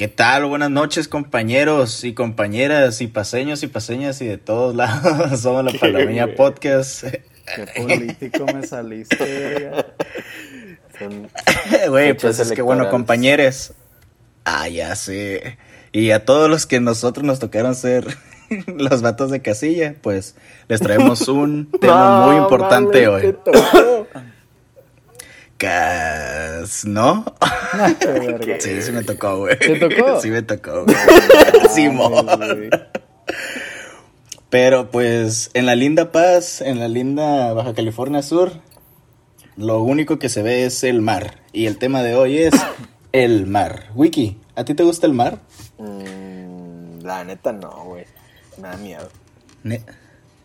¿Qué 0.00 0.08
tal? 0.08 0.46
Buenas 0.46 0.70
noches, 0.70 1.08
compañeros 1.08 2.04
y 2.04 2.14
compañeras 2.14 3.02
y 3.02 3.06
paseños 3.06 3.62
y 3.62 3.66
paseñas 3.66 4.22
y 4.22 4.26
de 4.26 4.38
todos 4.38 4.74
lados. 4.74 5.38
Somos 5.42 5.62
la 5.62 5.78
Palomeña 5.78 6.36
Podcast. 6.36 7.04
Qué 7.04 7.66
político 7.76 8.46
me 8.46 8.66
saliste, 8.66 9.70
Güey, 11.90 12.14
pues 12.14 12.38
es 12.38 12.50
que 12.52 12.62
bueno, 12.62 12.88
compañeros. 12.88 13.74
Ah, 14.46 14.68
ya 14.68 14.96
sé. 14.96 15.58
Y 15.92 16.12
a 16.12 16.24
todos 16.24 16.48
los 16.48 16.64
que 16.64 16.80
nosotros 16.80 17.26
nos 17.26 17.38
tocaron 17.38 17.74
ser 17.74 18.06
los 18.68 19.02
vatos 19.02 19.30
de 19.30 19.42
casilla, 19.42 19.96
pues 20.00 20.34
les 20.68 20.80
traemos 20.80 21.28
un 21.28 21.70
tema 21.78 22.26
muy 22.26 22.36
importante 22.36 23.06
hoy. 23.06 23.36
¿No? 26.84 27.24
sí, 28.58 28.82
sí 28.82 28.92
me 28.92 29.02
tocó, 29.02 29.38
güey. 29.38 29.58
¿Te 29.58 29.78
tocó? 29.78 30.20
Sí 30.20 30.30
me 30.30 30.42
tocó, 30.42 30.84
güey. 30.84 30.96
sí, 31.70 31.88
Pero 34.48 34.90
pues 34.90 35.50
en 35.54 35.66
la 35.66 35.74
linda 35.74 36.12
Paz, 36.12 36.60
en 36.60 36.78
la 36.78 36.88
linda 36.88 37.52
Baja 37.52 37.74
California 37.74 38.22
Sur, 38.22 38.52
lo 39.56 39.80
único 39.82 40.18
que 40.18 40.28
se 40.28 40.42
ve 40.42 40.64
es 40.64 40.82
el 40.84 41.00
mar. 41.00 41.36
Y 41.52 41.66
el 41.66 41.78
tema 41.78 42.02
de 42.02 42.14
hoy 42.14 42.38
es 42.38 42.54
el 43.12 43.46
mar. 43.46 43.90
Wiki, 43.94 44.38
¿a 44.56 44.64
ti 44.64 44.74
te 44.74 44.82
gusta 44.82 45.06
el 45.06 45.14
mar? 45.14 45.38
Mm, 45.78 47.00
la 47.02 47.24
neta 47.24 47.52
no, 47.52 47.70
güey. 47.84 48.04
Me 48.60 48.68
da 48.68 48.76
miedo. 48.76 49.08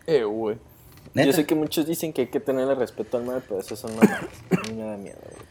eh, 0.06 0.24
güey. 0.24 0.56
Yo 1.14 1.32
sé 1.32 1.46
que 1.46 1.54
muchos 1.54 1.86
dicen 1.86 2.12
que 2.12 2.22
hay 2.22 2.26
que 2.28 2.40
tenerle 2.40 2.74
respeto 2.74 3.16
al 3.16 3.24
mar, 3.24 3.42
pero 3.48 3.60
eso 3.60 3.74
son 3.74 3.96
mamadas. 3.96 4.24
A 4.50 4.68
mí 4.68 4.74
me 4.76 4.84
da 4.84 4.96
miedo, 4.96 5.18
güey. 5.22 5.45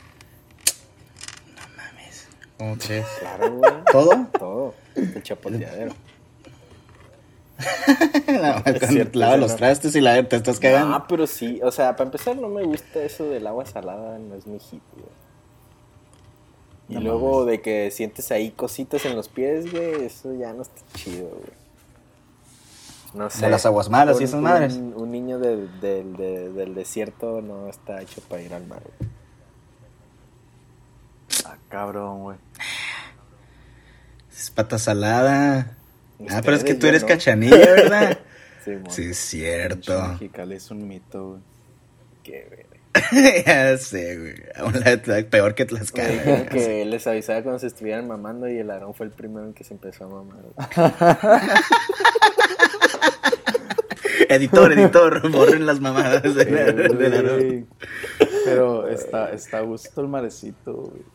¿Cómo 2.58 2.78
crees? 2.78 3.06
Claro, 3.20 3.58
güey. 3.58 3.74
¿Todo? 3.92 4.28
Todo. 4.38 4.74
El 4.96 5.24
chapoteadero. 5.24 5.94
no, 8.28 8.58
es 8.66 8.90
cierto, 8.90 9.18
lava 9.20 9.38
los 9.38 9.56
trastes 9.56 9.96
y 9.96 10.02
la 10.02 10.22
te 10.28 10.36
estás 10.36 10.60
cagando. 10.60 10.96
Ah, 10.96 11.06
pero 11.08 11.26
sí. 11.26 11.60
O 11.64 11.72
sea, 11.72 11.96
para 11.96 12.10
empezar, 12.10 12.36
no 12.36 12.50
me 12.50 12.64
gusta 12.64 13.02
eso 13.02 13.26
del 13.26 13.48
agua 13.48 13.66
salada. 13.66 14.18
No 14.20 14.36
es 14.36 14.46
mi 14.46 14.60
hit, 14.60 14.84
güey. 14.94 15.26
Y 16.88 17.02
luego 17.02 17.46
de 17.46 17.62
que 17.62 17.90
sientes 17.90 18.32
ahí 18.32 18.52
cositas 18.52 19.06
en 19.06 19.16
los 19.16 19.28
pies, 19.28 19.72
güey, 19.72 20.06
eso 20.06 20.34
ya 20.36 20.54
no 20.54 20.62
está 20.62 20.82
chido, 20.94 21.30
güey. 21.30 21.66
No 23.16 23.30
sé. 23.30 23.50
las 23.50 23.66
aguas 23.66 23.90
malas 23.90 24.20
y 24.20 24.26
esas 24.26 24.42
madres. 24.42 24.76
Un, 24.76 25.10
niño 25.10 25.40
del, 25.40 26.76
desierto 26.76 27.42
no 27.42 27.70
está 27.70 28.02
hecho 28.02 28.22
para 28.28 28.42
ir 28.42 28.54
al 28.54 28.68
mar. 28.68 28.84
Ah, 31.44 31.58
cabrón, 31.70 32.24
güey. 32.24 32.38
Es 34.32 34.52
pata 34.52 34.78
salada. 34.78 35.76
ah, 36.30 36.42
pero 36.44 36.56
es 36.56 36.64
que 36.64 36.76
tú 36.76 36.88
eres 36.88 37.04
cachanilla, 37.04 37.58
¿verdad? 37.58 38.20
sí, 38.64 38.72
sí, 38.90 39.04
es 39.10 39.18
cierto. 39.18 40.08
Mexicali 40.10 40.56
es 40.56 40.72
un 40.72 40.88
mito, 40.88 41.30
güey. 41.30 41.42
Qué 42.24 42.48
güey. 42.48 42.66
ya 43.46 43.78
sé, 43.78 44.18
güey. 44.18 44.36
Aún 44.56 44.74
la, 44.74 44.98
peor 45.30 45.54
que 45.56 45.66
Tlaxcala. 45.66 46.46
que 46.48 46.86
les 46.86 47.06
avisaba 47.08 47.42
cuando 47.44 47.60
se 47.60 47.68
estuvieran 47.68 48.08
mamando 48.08 48.50
y 48.50 48.58
el 48.58 48.72
Aarón 48.72 48.94
fue 48.94 49.08
el 49.08 49.12
primero 49.12 49.48
en 49.48 49.54
que 49.54 49.64
se 49.64 49.74
empezó 49.74 50.06
a 50.06 50.08
mamar. 50.08 50.46
editor, 54.30 54.74
editor, 54.74 55.32
borren 55.32 55.66
las 55.66 55.80
mamadas 55.80 56.36
de, 56.36 57.66
Pero 58.46 58.88
está, 58.88 59.32
está 59.32 59.58
a 59.58 59.62
gusto 59.62 60.02
el 60.02 60.08
marecito, 60.08 60.74
güey. 60.74 61.15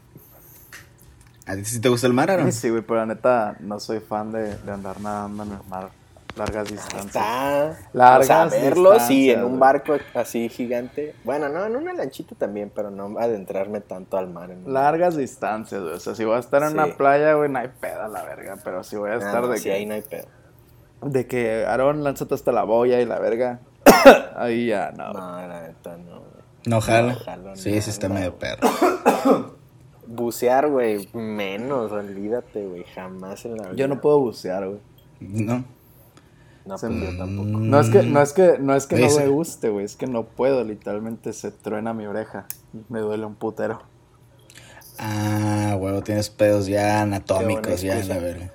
¿A 1.50 1.56
ti 1.56 1.64
sí 1.64 1.80
te 1.80 1.88
gusta 1.88 2.06
el 2.06 2.12
mar, 2.12 2.30
Aaron? 2.30 2.52
Sí, 2.52 2.70
güey, 2.70 2.82
pero 2.82 3.00
la 3.00 3.06
neta 3.06 3.56
no 3.60 3.80
soy 3.80 4.00
fan 4.00 4.32
de, 4.32 4.56
de 4.56 4.72
andar 4.72 5.00
nadando 5.00 5.42
en 5.42 5.52
el 5.52 5.58
mar 5.68 5.90
largas 6.36 6.70
distancias. 6.70 7.06
Está. 7.06 7.76
Largas 7.92 8.52
o 8.52 8.60
verlo, 8.60 9.00
sí, 9.00 9.30
en 9.30 9.42
un 9.42 9.58
barco 9.58 9.96
así 10.14 10.48
gigante. 10.48 11.14
Bueno, 11.24 11.48
no, 11.48 11.66
en 11.66 11.74
una 11.74 11.92
lanchita 11.92 12.36
también, 12.36 12.70
pero 12.74 12.90
no 12.90 13.18
adentrarme 13.18 13.80
tanto 13.80 14.16
al 14.16 14.30
mar. 14.30 14.50
largas 14.66 15.16
distancias, 15.16 15.82
güey. 15.82 15.94
O 15.94 16.00
sea, 16.00 16.14
si 16.14 16.24
voy 16.24 16.36
a 16.36 16.38
estar 16.38 16.62
en 16.62 16.74
una 16.74 16.86
playa, 16.96 17.34
güey, 17.34 17.50
no 17.50 17.58
hay 17.58 17.68
pedo 17.68 18.06
la 18.08 18.22
verga. 18.22 18.56
Pero 18.62 18.84
si 18.84 18.96
voy 18.96 19.10
a 19.10 19.16
estar 19.16 19.46
de 19.46 19.58
sí, 19.58 19.70
ahí 19.70 19.86
no 19.86 19.94
hay 19.94 20.02
pedo 20.02 20.28
de 21.02 21.26
que 21.26 21.64
Aarón, 21.64 22.04
lánzate 22.04 22.34
hasta 22.34 22.52
la 22.52 22.64
boya 22.64 23.00
y 23.00 23.06
la 23.06 23.18
verga. 23.18 23.60
Ahí 24.36 24.66
ya, 24.66 24.92
no. 24.96 25.12
No, 25.12 25.46
la 25.46 25.62
neta, 25.62 25.96
no. 25.96 26.20
No 26.66 26.80
jala. 26.80 27.16
sí, 27.54 27.80
sí 27.80 27.90
está 27.90 28.08
medio 28.08 28.38
perro. 28.38 28.68
Bucear, 30.12 30.68
güey, 30.68 31.08
menos, 31.12 31.92
olvídate, 31.92 32.66
güey, 32.66 32.82
jamás 32.94 33.44
en 33.44 33.56
la 33.56 33.68
vida. 33.68 33.76
Yo 33.76 33.86
no 33.86 34.00
puedo 34.00 34.18
bucear, 34.18 34.66
güey. 34.66 34.80
No. 35.20 35.64
No, 36.66 36.76
pues 36.76 36.92
yo 36.92 37.16
tampoco. 37.16 37.48
No 37.48 37.80
es 37.80 37.90
que 37.90 38.02
no, 38.02 38.20
es 38.20 38.32
que, 38.32 38.58
no, 38.58 38.74
es 38.74 38.86
que 38.86 38.96
no 38.96 39.16
me 39.16 39.28
guste, 39.28 39.68
güey, 39.68 39.84
es 39.84 39.94
que 39.94 40.08
no 40.08 40.24
puedo, 40.24 40.64
literalmente 40.64 41.32
se 41.32 41.52
truena 41.52 41.94
mi 41.94 42.06
oreja. 42.06 42.46
Me 42.88 42.98
duele 42.98 43.24
un 43.24 43.36
putero. 43.36 43.82
Ah, 44.98 45.76
huevo, 45.78 46.02
tienes 46.02 46.28
pedos 46.28 46.66
ya 46.66 47.02
anatómicos, 47.02 47.80
ya, 47.80 48.02
la 48.04 48.18
verga. 48.18 48.52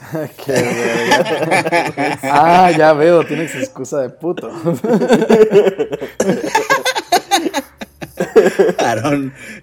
ah, 2.22 2.70
ya 2.76 2.92
veo, 2.92 3.26
tienes 3.26 3.56
excusa 3.56 4.02
de 4.02 4.10
puto. 4.10 4.50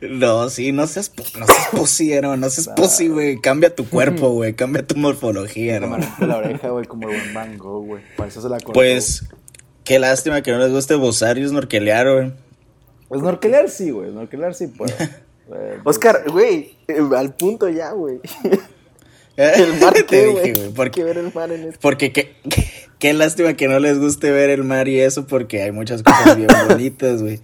No, 0.02 0.50
sí, 0.50 0.72
no 0.72 0.88
seas, 0.88 1.12
no 1.38 1.46
seas 1.46 1.68
pusieron, 1.72 2.40
no 2.40 2.50
seas 2.50 2.70
pussy, 2.76 3.08
güey. 3.08 3.40
Cambia 3.40 3.74
tu 3.74 3.90
cuerpo, 3.90 4.30
güey. 4.30 4.54
Cambia 4.54 4.86
tu 4.86 4.96
morfología, 4.96 5.76
hermano. 5.76 6.06
la 6.20 6.38
oreja, 6.38 6.70
güey, 6.70 6.86
como 6.86 7.10
el 7.10 7.16
buen 7.16 7.34
mango, 7.34 7.82
güey. 7.82 8.04
Pues, 8.74 9.26
qué 9.84 10.00
lástima 10.00 10.42
que 10.42 10.52
no 10.52 10.60
les 10.60 10.72
guste 10.72 10.96
bozar 10.96 11.38
y 11.38 11.48
snorkelear, 11.48 12.12
güey. 12.12 12.34
Snorkelear 13.14 13.70
sí, 13.70 13.92
güey. 13.92 14.12
Snorkelear 14.12 14.54
sí 14.54 14.68
puedo. 14.68 14.94
Oscar, 15.86 16.24
güey, 16.30 16.76
al 17.16 17.34
punto 17.36 17.70
ya, 17.70 17.92
güey. 17.92 18.20
El 19.38 19.80
mar, 19.80 19.94
¿qué, 20.08 20.28
güey? 20.28 20.74
Porque, 20.74 21.04
ver 21.04 21.20
el 21.20 21.32
mar 21.32 21.52
en 21.52 21.66
esto? 21.66 21.80
Porque 21.80 22.12
qué, 22.12 22.36
qué, 22.98 23.14
lástima 23.14 23.54
que 23.54 23.68
no 23.68 23.80
les 23.80 24.00
guste 24.00 24.32
ver 24.32 24.50
el 24.50 24.64
mar 24.64 24.88
y 24.88 25.00
eso, 25.00 25.28
porque 25.28 25.62
hay 25.62 25.72
muchas 25.72 26.02
cosas 26.02 26.36
bien 26.36 26.50
bonitas, 26.68 27.22
güey. 27.22 27.40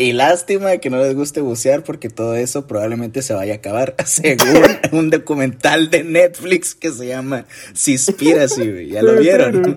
Y 0.00 0.14
lástima 0.14 0.78
que 0.78 0.88
no 0.88 0.96
les 0.96 1.14
guste 1.14 1.42
bucear 1.42 1.84
porque 1.84 2.08
todo 2.08 2.34
eso 2.34 2.66
probablemente 2.66 3.20
se 3.20 3.34
vaya 3.34 3.52
a 3.52 3.56
acabar, 3.56 3.96
según 4.06 4.64
un 4.92 5.10
documental 5.10 5.90
de 5.90 6.04
Netflix 6.04 6.74
que 6.74 6.90
se 6.90 7.08
llama 7.08 7.44
Seaspiracy, 7.74 8.70
güey. 8.70 8.88
¿Ya 8.88 9.02
lo 9.02 9.20
vieron? 9.20 9.76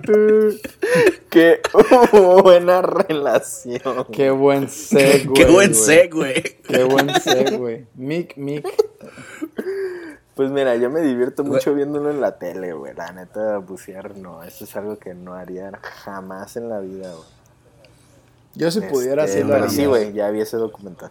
Qué 1.28 1.60
buena 2.42 2.80
relación. 2.80 4.06
Qué 4.12 4.30
buen 4.30 4.70
segue. 4.70 5.30
Qué 5.34 5.44
buen 5.44 5.74
segue. 5.74 6.58
Qué 6.66 6.84
buen 6.84 7.10
segue. 7.20 7.84
Mick, 7.94 8.38
Mick. 8.38 8.66
Pues 10.34 10.50
mira, 10.50 10.74
yo 10.76 10.88
me 10.88 11.02
divierto 11.02 11.44
mucho 11.44 11.74
viéndolo 11.74 12.10
en 12.10 12.22
la 12.22 12.38
tele, 12.38 12.72
güey. 12.72 12.94
La 12.94 13.12
neta, 13.12 13.58
bucear 13.58 14.16
no. 14.16 14.42
Eso 14.42 14.64
es 14.64 14.74
algo 14.74 14.98
que 14.98 15.12
no 15.12 15.34
haría 15.34 15.70
jamás 15.82 16.56
en 16.56 16.70
la 16.70 16.80
vida, 16.80 17.12
güey. 17.12 17.43
Yo 18.54 18.70
si 18.70 18.80
pudiera 18.80 19.24
este, 19.24 19.42
hacerlo. 19.42 19.70
sí, 19.70 19.86
güey, 19.86 20.12
ya 20.12 20.30
vi 20.30 20.40
ese 20.40 20.56
documental. 20.56 21.10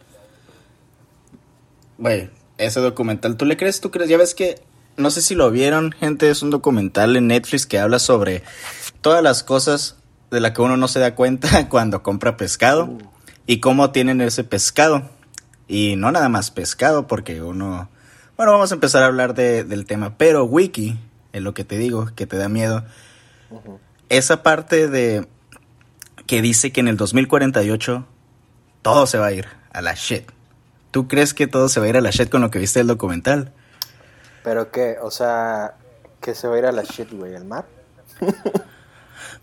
Güey, 1.97 2.29
ese 2.57 2.79
documental, 2.79 3.37
¿tú 3.37 3.45
le 3.45 3.57
crees? 3.57 3.81
¿Tú 3.81 3.91
crees? 3.91 4.09
Ya 4.09 4.17
ves 4.17 4.33
que, 4.33 4.61
no 4.97 5.11
sé 5.11 5.21
si 5.21 5.35
lo 5.35 5.51
vieron, 5.51 5.91
gente, 5.91 6.29
es 6.29 6.41
un 6.41 6.49
documental 6.49 7.15
en 7.15 7.27
Netflix 7.27 7.65
que 7.65 7.79
habla 7.79 7.99
sobre 7.99 8.43
todas 9.01 9.21
las 9.21 9.43
cosas 9.43 9.97
de 10.31 10.39
las 10.39 10.51
que 10.51 10.61
uno 10.61 10.77
no 10.77 10.87
se 10.87 10.99
da 10.99 11.15
cuenta 11.15 11.67
cuando 11.69 12.03
compra 12.03 12.37
pescado 12.37 12.85
uh. 12.85 12.97
y 13.45 13.59
cómo 13.59 13.91
tienen 13.91 14.21
ese 14.21 14.43
pescado. 14.43 15.09
Y 15.67 15.95
no 15.95 16.11
nada 16.11 16.29
más 16.29 16.51
pescado, 16.51 17.07
porque 17.07 17.41
uno 17.41 17.89
bueno, 18.35 18.53
vamos 18.53 18.71
a 18.71 18.75
empezar 18.75 19.03
a 19.03 19.07
hablar 19.07 19.35
del 19.35 19.85
tema, 19.85 20.17
pero 20.17 20.45
Wiki, 20.45 20.97
es 21.33 21.41
lo 21.41 21.53
que 21.53 21.63
te 21.63 21.77
digo, 21.77 22.09
que 22.15 22.25
te 22.25 22.37
da 22.37 22.49
miedo, 22.49 22.83
esa 24.09 24.41
parte 24.41 24.87
de 24.87 25.27
que 26.27 26.41
dice 26.41 26.71
que 26.71 26.81
en 26.81 26.87
el 26.87 26.97
2048 26.97 28.05
todo 28.81 29.07
se 29.07 29.17
va 29.17 29.27
a 29.27 29.31
ir 29.31 29.47
a 29.71 29.81
la 29.81 29.93
shit. 29.93 30.29
¿Tú 30.91 31.07
crees 31.07 31.33
que 31.33 31.47
todo 31.47 31.69
se 31.69 31.79
va 31.79 31.87
a 31.87 31.89
ir 31.89 31.97
a 31.97 32.01
la 32.01 32.11
shit 32.11 32.29
con 32.29 32.41
lo 32.41 32.51
que 32.51 32.59
viste 32.59 32.79
del 32.79 32.87
documental? 32.87 33.51
¿Pero 34.43 34.71
qué? 34.71 34.97
O 35.01 35.09
sea, 35.09 35.75
¿que 36.21 36.35
se 36.35 36.47
va 36.47 36.55
a 36.55 36.59
ir 36.59 36.65
a 36.65 36.71
la 36.71 36.83
shit, 36.83 37.11
güey? 37.11 37.33
¿El 37.33 37.45
mar? 37.45 37.65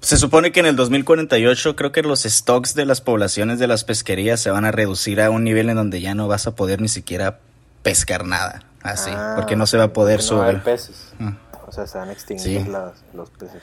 Se 0.00 0.16
supone 0.16 0.50
que 0.50 0.60
en 0.60 0.66
el 0.66 0.76
2048 0.76 1.76
creo 1.76 1.92
que 1.92 2.02
los 2.02 2.22
stocks 2.22 2.74
de 2.74 2.86
las 2.86 3.02
poblaciones 3.02 3.58
de 3.58 3.66
las 3.66 3.84
pesquerías 3.84 4.40
se 4.40 4.50
van 4.50 4.64
a 4.64 4.70
reducir 4.70 5.20
a 5.20 5.28
un 5.28 5.44
nivel 5.44 5.68
en 5.68 5.76
donde 5.76 6.00
ya 6.00 6.14
no 6.14 6.26
vas 6.26 6.46
a 6.46 6.54
poder 6.54 6.80
ni 6.80 6.88
siquiera 6.88 7.38
pescar 7.82 8.24
nada. 8.24 8.62
Así, 8.82 9.10
ah, 9.12 9.34
porque 9.36 9.56
no 9.56 9.66
se 9.66 9.76
va 9.76 9.84
a 9.84 9.92
poder 9.92 10.22
subir. 10.22 10.54
No 10.54 10.64
peces. 10.64 11.12
Ah. 11.20 11.36
O 11.66 11.72
sea, 11.72 11.86
se 11.86 11.98
van 11.98 12.08
a 12.08 12.12
extinguir 12.12 12.66
los 13.12 13.30
peces. 13.30 13.62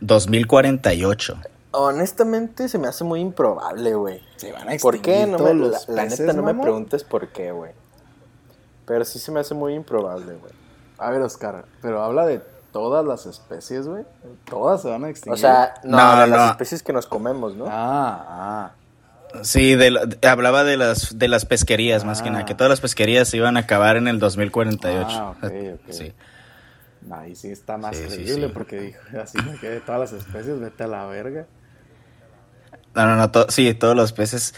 2048. 0.00 1.38
Honestamente 1.72 2.68
se 2.68 2.78
me 2.78 2.88
hace 2.88 3.04
muy 3.04 3.20
improbable, 3.20 3.94
güey. 3.94 4.20
Se 4.36 4.50
van 4.52 4.68
a 4.68 4.76
¿Por 4.78 5.00
qué? 5.00 5.26
No 5.26 5.38
me, 5.38 5.54
la, 5.54 6.04
neta 6.06 6.32
no 6.32 6.42
me 6.42 6.54
preguntes 6.54 7.04
por 7.04 7.28
qué, 7.28 7.52
güey. 7.52 7.72
Pero 8.86 9.04
sí 9.04 9.18
se 9.20 9.30
me 9.30 9.40
hace 9.40 9.54
muy 9.54 9.74
improbable, 9.74 10.34
güey. 10.34 10.52
A 10.98 11.10
ver, 11.10 11.22
Oscar, 11.22 11.64
pero 11.80 12.02
habla 12.02 12.26
de 12.26 12.40
todas 12.72 13.04
las 13.06 13.24
especies, 13.26 13.86
güey. 13.86 14.04
Todas 14.44 14.82
se 14.82 14.88
van 14.90 15.04
a 15.04 15.08
extinguir. 15.10 15.34
O 15.34 15.36
sea, 15.40 15.74
no, 15.84 15.96
No, 15.96 16.20
de 16.22 16.26
no. 16.26 16.36
las 16.36 16.50
especies 16.52 16.82
que 16.82 16.92
nos 16.92 17.06
comemos, 17.06 17.54
¿no? 17.54 17.66
Ah, 17.68 18.24
ah. 18.28 18.72
Sí, 19.42 19.76
de 19.76 19.92
la- 19.92 20.06
de- 20.06 20.26
hablaba 20.28 20.64
de 20.64 20.76
las, 20.76 21.16
de 21.16 21.28
las 21.28 21.44
pesquerías, 21.46 22.04
más 22.04 22.20
que 22.20 22.30
Ah. 22.30 22.32
nada, 22.32 22.44
que 22.46 22.56
todas 22.56 22.68
las 22.70 22.80
pesquerías 22.80 23.28
se 23.28 23.36
iban 23.36 23.56
a 23.56 23.60
acabar 23.60 23.96
en 23.96 24.08
el 24.08 24.18
2048. 24.18 25.06
Ah, 25.08 25.30
ok, 25.30 25.44
ok. 25.74 25.80
Sí. 25.92 26.12
Ahí 27.12 27.34
sí 27.36 27.48
está 27.50 27.78
más 27.78 27.96
Sí, 27.96 28.04
sí, 28.10 28.16
creíble 28.24 28.48
sí. 28.48 28.52
porque 28.52 28.80
dijo, 28.80 29.00
así 29.22 29.38
me 29.42 29.56
quedé 29.58 29.80
todas 29.80 30.00
las 30.00 30.12
especies, 30.12 30.58
vete 30.60 30.82
a 30.84 30.86
la 30.88 31.06
verga. 31.06 31.46
No, 32.94 33.06
no, 33.06 33.16
no, 33.16 33.30
to- 33.30 33.46
sí, 33.50 33.72
todos 33.74 33.94
los 33.96 34.12
peces. 34.12 34.54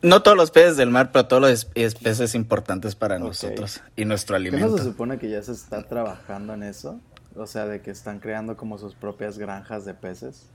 No 0.00 0.22
todos 0.22 0.36
los 0.36 0.50
peces 0.50 0.76
del 0.76 0.90
mar, 0.90 1.10
pero 1.12 1.26
todos 1.26 1.42
los 1.42 1.50
es- 1.50 1.68
es- 1.74 1.94
peces 1.94 2.34
importantes 2.34 2.94
para 2.96 3.18
nosotros 3.18 3.80
y 3.96 4.04
nuestro 4.04 4.36
¿Qué 4.36 4.50
no 4.50 4.56
alimento. 4.56 4.78
se 4.78 4.84
supone 4.84 5.18
que 5.18 5.30
ya 5.30 5.42
se 5.42 5.52
está 5.52 5.86
trabajando 5.86 6.54
en 6.54 6.62
eso? 6.64 6.98
O 7.36 7.46
sea, 7.46 7.66
de 7.66 7.80
que 7.80 7.90
están 7.90 8.18
creando 8.18 8.56
como 8.56 8.78
sus 8.78 8.94
propias 8.94 9.38
granjas 9.38 9.84
de 9.84 9.94
peces. 9.94 10.46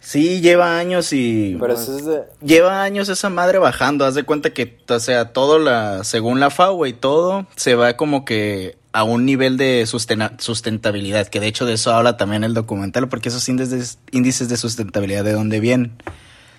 Sí, 0.00 0.42
lleva 0.42 0.78
años 0.78 1.14
y... 1.14 1.56
Pero 1.58 1.72
eso 1.72 1.96
es 1.96 2.04
de... 2.04 2.24
Lleva 2.42 2.82
años 2.82 3.08
esa 3.08 3.30
madre 3.30 3.58
bajando, 3.58 4.04
haz 4.04 4.14
de 4.14 4.24
cuenta 4.24 4.50
que, 4.50 4.78
o 4.86 5.00
sea, 5.00 5.32
todo 5.32 5.58
la, 5.58 6.04
según 6.04 6.40
la 6.40 6.50
FAO 6.50 6.84
y 6.84 6.92
todo, 6.92 7.46
se 7.56 7.74
va 7.74 7.96
como 7.96 8.26
que 8.26 8.76
a 8.94 9.02
un 9.02 9.26
nivel 9.26 9.56
de 9.56 9.84
sustentabilidad, 9.86 11.26
que 11.26 11.40
de 11.40 11.48
hecho 11.48 11.66
de 11.66 11.72
eso 11.72 11.92
habla 11.92 12.16
también 12.16 12.44
el 12.44 12.54
documental, 12.54 13.08
porque 13.08 13.28
esos 13.28 13.46
índices, 13.48 13.98
índices 14.12 14.48
de 14.48 14.56
sustentabilidad 14.56 15.24
de 15.24 15.32
dónde 15.32 15.58
vienen, 15.58 15.92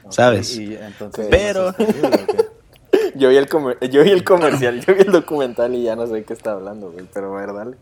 ¿sabes? 0.09 0.57
Y 0.57 0.75
entonces, 0.75 1.27
Pero-. 1.31 1.73
Yo 3.17 3.29
vi, 3.29 3.37
el 3.37 3.47
comer- 3.47 3.77
yo 3.89 4.03
vi 4.03 4.09
el 4.11 4.25
comercial, 4.25 4.83
yo 4.85 4.93
vi 4.93 5.01
el 5.03 5.11
documental 5.13 5.73
y 5.73 5.83
ya 5.83 5.95
no 5.95 6.05
sé 6.05 6.15
de 6.15 6.23
qué 6.25 6.33
está 6.33 6.51
hablando, 6.51 6.91
güey. 6.91 7.05
Pero 7.13 7.33
a 7.37 7.39
ver, 7.39 7.53
dale. 7.53 7.77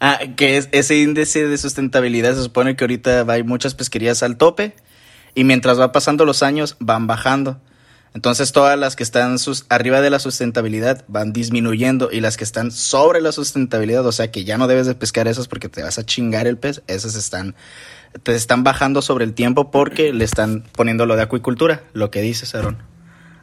Ah, 0.00 0.18
que 0.36 0.56
es, 0.56 0.68
ese 0.72 0.96
índice 0.96 1.46
de 1.46 1.56
sustentabilidad 1.56 2.34
se 2.34 2.42
supone 2.42 2.74
que 2.74 2.82
ahorita 2.82 3.22
va, 3.22 3.34
hay 3.34 3.44
muchas 3.44 3.74
pesquerías 3.76 4.24
al 4.24 4.36
tope 4.36 4.74
y 5.36 5.44
mientras 5.44 5.78
va 5.78 5.92
pasando 5.92 6.24
los 6.24 6.42
años 6.42 6.76
van 6.80 7.06
bajando. 7.06 7.60
Entonces 8.12 8.50
todas 8.50 8.76
las 8.76 8.96
que 8.96 9.04
están 9.04 9.38
sus, 9.38 9.66
arriba 9.68 10.00
de 10.00 10.10
la 10.10 10.18
sustentabilidad 10.18 11.04
van 11.06 11.32
disminuyendo 11.32 12.10
y 12.10 12.20
las 12.20 12.36
que 12.36 12.42
están 12.44 12.72
sobre 12.72 13.20
la 13.20 13.30
sustentabilidad, 13.30 14.04
o 14.04 14.10
sea 14.12 14.32
que 14.32 14.44
ya 14.44 14.58
no 14.58 14.66
debes 14.66 14.86
de 14.88 14.94
pescar 14.96 15.28
esas 15.28 15.46
porque 15.46 15.68
te 15.68 15.82
vas 15.84 15.98
a 15.98 16.04
chingar 16.04 16.48
el 16.48 16.58
pez, 16.58 16.82
esas 16.88 17.14
están 17.14 17.54
te 18.24 18.34
están 18.34 18.64
bajando 18.64 19.02
sobre 19.02 19.24
el 19.24 19.34
tiempo 19.34 19.70
porque 19.70 20.12
le 20.12 20.24
están 20.24 20.64
poniendo 20.72 21.06
lo 21.06 21.14
de 21.14 21.22
acuicultura, 21.22 21.84
lo 21.92 22.10
que 22.10 22.20
dices, 22.20 22.52
Aaron, 22.56 22.82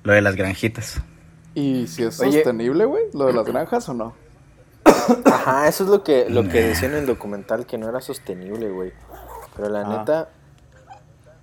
lo 0.04 0.12
de 0.12 0.22
las 0.22 0.36
granjitas. 0.36 0.96
¿Y 1.56 1.88
si 1.88 2.04
es 2.04 2.20
Oye. 2.20 2.34
sostenible, 2.34 2.84
güey? 2.84 3.06
¿Lo 3.14 3.28
de 3.28 3.34
las 3.34 3.46
granjas 3.46 3.88
o 3.88 3.94
no? 3.94 4.14
Ajá, 5.26 5.70
eso 5.70 5.86
es 5.86 5.90
lo 5.90 6.04
que, 6.04 6.30
lo 6.30 6.44
que 6.50 6.62
decía 6.62 6.90
en 6.90 6.96
el 6.96 7.06
documental, 7.06 7.66
que 7.66 7.78
no 7.78 7.88
era 7.88 8.02
sostenible, 8.02 8.70
güey. 8.70 8.92
Pero 9.56 9.70
la 9.70 9.82
Ah. 9.82 9.98
neta, 10.00 10.30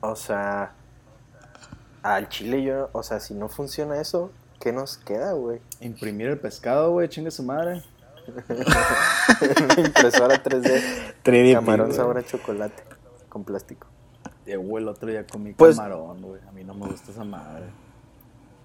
o 0.00 0.14
sea, 0.14 0.72
al 2.04 2.28
chile 2.28 2.62
yo, 2.62 2.90
o 2.92 3.02
sea, 3.02 3.18
si 3.18 3.34
no 3.34 3.48
funciona 3.48 4.00
eso, 4.00 4.30
¿qué 4.60 4.72
nos 4.72 4.98
queda, 4.98 5.32
güey? 5.32 5.60
Imprimir 5.80 6.28
el 6.28 6.38
pescado, 6.38 6.92
güey, 6.92 7.08
chingue 7.08 7.30
su 7.30 7.42
madre. 7.42 7.82
Impresora 9.76 10.42
3D, 10.42 10.82
3D 11.24 11.54
camarón 11.54 11.86
print, 11.86 11.96
sabor 11.96 12.18
a 12.18 12.22
chocolate, 12.24 12.82
con 13.28 13.44
plástico. 13.44 13.86
Eh, 14.46 14.56
güey, 14.56 14.82
el 14.82 14.88
otro 14.88 15.08
día 15.10 15.26
comí 15.26 15.54
Pues- 15.54 15.76
camarón, 15.76 16.20
güey. 16.22 16.40
A 16.46 16.52
mí 16.52 16.62
no 16.64 16.74
me 16.74 16.86
gusta 16.86 17.10
esa 17.10 17.24
madre. 17.24 17.64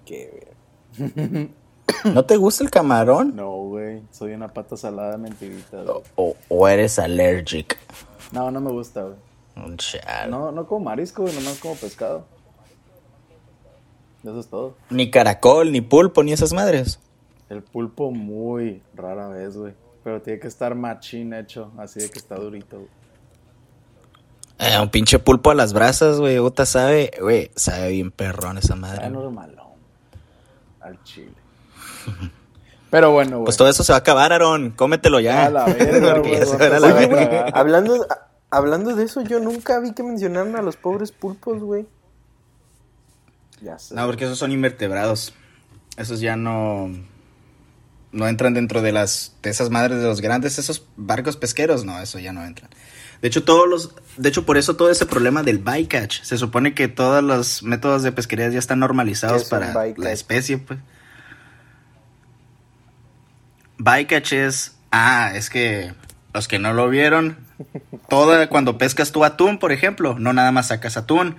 Qué 0.04 0.48
¿No 2.04 2.24
te 2.24 2.36
gusta 2.36 2.62
el 2.64 2.70
camarón? 2.70 3.34
No, 3.34 3.50
güey. 3.64 4.02
Soy 4.10 4.32
una 4.34 4.48
pata 4.48 4.76
salada 4.76 5.16
mentirita. 5.16 5.82
¿O, 6.14 6.36
o 6.48 6.68
eres 6.68 6.98
allergic? 6.98 7.78
No, 8.32 8.50
no 8.50 8.60
me 8.60 8.70
gusta, 8.70 9.02
güey. 9.02 9.16
Un 9.56 9.76
chal. 9.76 10.30
No, 10.30 10.52
no 10.52 10.66
como 10.66 10.84
marisco, 10.86 11.22
güey, 11.22 11.34
nomás 11.34 11.58
como 11.58 11.74
pescado. 11.74 12.24
Eso 14.22 14.38
es 14.40 14.46
todo. 14.48 14.76
Ni 14.90 15.10
caracol, 15.10 15.72
ni 15.72 15.80
pulpo, 15.80 16.22
ni 16.22 16.32
esas 16.32 16.52
madres. 16.52 17.00
El 17.48 17.62
pulpo 17.62 18.10
muy 18.10 18.82
rara 18.94 19.28
vez, 19.28 19.56
güey. 19.56 19.74
Pero 20.04 20.20
tiene 20.22 20.38
que 20.40 20.48
estar 20.48 20.74
machín 20.74 21.32
hecho, 21.34 21.72
así 21.78 22.00
de 22.00 22.10
que 22.10 22.18
está 22.18 22.36
durito, 22.36 22.76
güey. 22.76 22.88
Eh, 24.58 24.78
un 24.80 24.90
pinche 24.90 25.18
pulpo 25.18 25.50
a 25.50 25.54
las 25.54 25.72
brasas, 25.72 26.20
güey. 26.20 26.38
Uta 26.38 26.66
sabe, 26.66 27.10
güey, 27.20 27.50
sabe 27.56 27.90
bien 27.90 28.10
perrón 28.10 28.58
esa 28.58 28.76
madre. 28.76 28.96
Está 28.96 29.08
güey. 29.08 29.22
normalón. 29.24 29.70
Al 30.80 31.02
chile. 31.02 31.32
Pero 32.90 33.12
bueno, 33.12 33.36
güey. 33.38 33.44
Pues 33.46 33.56
todo 33.56 33.68
eso 33.68 33.82
se 33.84 33.92
va 33.92 33.96
a 33.96 34.00
acabar, 34.00 34.32
Aaron. 34.32 34.70
Cómetelo 34.72 35.20
ya. 35.20 35.46
A 35.46 35.50
la 35.50 35.64
verga, 35.64 36.12
Porque 36.14 36.28
güey, 36.28 36.40
ya 36.40 36.46
se 36.46 36.56
va 36.58 36.64
a 36.66 36.68
va 36.68 36.76
a 36.76 36.80
la 36.80 36.88
pasar. 36.88 37.08
verga. 37.08 37.16
Oye, 37.16 37.26
güey, 37.40 37.52
hablando, 37.54 38.06
hablando 38.50 38.94
de 38.96 39.04
eso, 39.04 39.22
yo 39.22 39.40
nunca 39.40 39.80
vi 39.80 39.92
que 39.94 40.02
mencionaran 40.02 40.56
a 40.56 40.62
los 40.62 40.76
pobres 40.76 41.10
pulpos, 41.12 41.60
güey. 41.62 41.86
Ya 43.60 43.78
sé. 43.78 43.94
No, 43.94 44.06
porque 44.06 44.24
esos 44.24 44.38
son 44.38 44.52
invertebrados. 44.52 45.34
Esos 45.96 46.20
ya 46.20 46.36
no. 46.36 46.90
No 48.12 48.26
entran 48.26 48.54
dentro 48.54 48.82
de 48.82 48.92
las. 48.92 49.34
de 49.42 49.50
esas 49.50 49.70
madres 49.70 49.98
de 49.98 50.04
los 50.04 50.20
grandes, 50.20 50.58
esos 50.58 50.84
barcos 50.96 51.36
pesqueros, 51.36 51.84
no, 51.84 52.00
eso 52.00 52.18
ya 52.18 52.32
no 52.32 52.44
entran. 52.44 52.70
De 53.22 53.28
hecho, 53.28 53.44
todos 53.44 53.68
los. 53.68 53.94
De 54.16 54.28
hecho, 54.28 54.46
por 54.46 54.56
eso 54.56 54.76
todo 54.76 54.90
ese 54.90 55.06
problema 55.06 55.42
del 55.42 55.58
bycatch. 55.58 56.22
Se 56.22 56.38
supone 56.38 56.74
que 56.74 56.88
todos 56.88 57.22
los 57.22 57.62
métodos 57.62 58.02
de 58.02 58.12
pesquería 58.12 58.48
ya 58.48 58.58
están 58.58 58.78
¿Qué 58.78 58.80
normalizados 58.80 59.42
es 59.42 59.48
para 59.48 59.74
la 59.96 60.12
especie, 60.12 60.58
pues. 60.58 60.78
Bycatch 63.78 64.32
es. 64.32 64.76
Ah, 64.90 65.32
es 65.34 65.50
que. 65.50 65.92
Los 66.32 66.48
que 66.48 66.58
no 66.58 66.72
lo 66.72 66.88
vieron. 66.88 67.38
Toda, 68.08 68.48
cuando 68.48 68.78
pescas 68.78 69.12
tu 69.12 69.24
atún, 69.24 69.58
por 69.58 69.72
ejemplo, 69.72 70.18
no 70.18 70.32
nada 70.32 70.52
más 70.52 70.68
sacas 70.68 70.96
atún. 70.96 71.36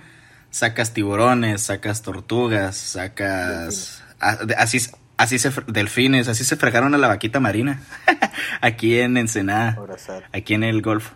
Sacas 0.52 0.92
tiburones, 0.94 1.62
sacas 1.62 2.02
tortugas, 2.02 2.76
sacas. 2.76 4.02
Así, 4.20 4.78
así 5.16 5.38
se. 5.38 5.50
Delfines, 5.66 6.28
así 6.28 6.44
se 6.44 6.56
fregaron 6.56 6.94
a 6.94 6.98
la 6.98 7.08
vaquita 7.08 7.40
marina. 7.40 7.80
Aquí 8.60 8.98
en 8.98 9.16
Ensenada. 9.16 9.78
Aquí 10.32 10.54
en 10.54 10.62
el 10.62 10.82
Golfo. 10.82 11.14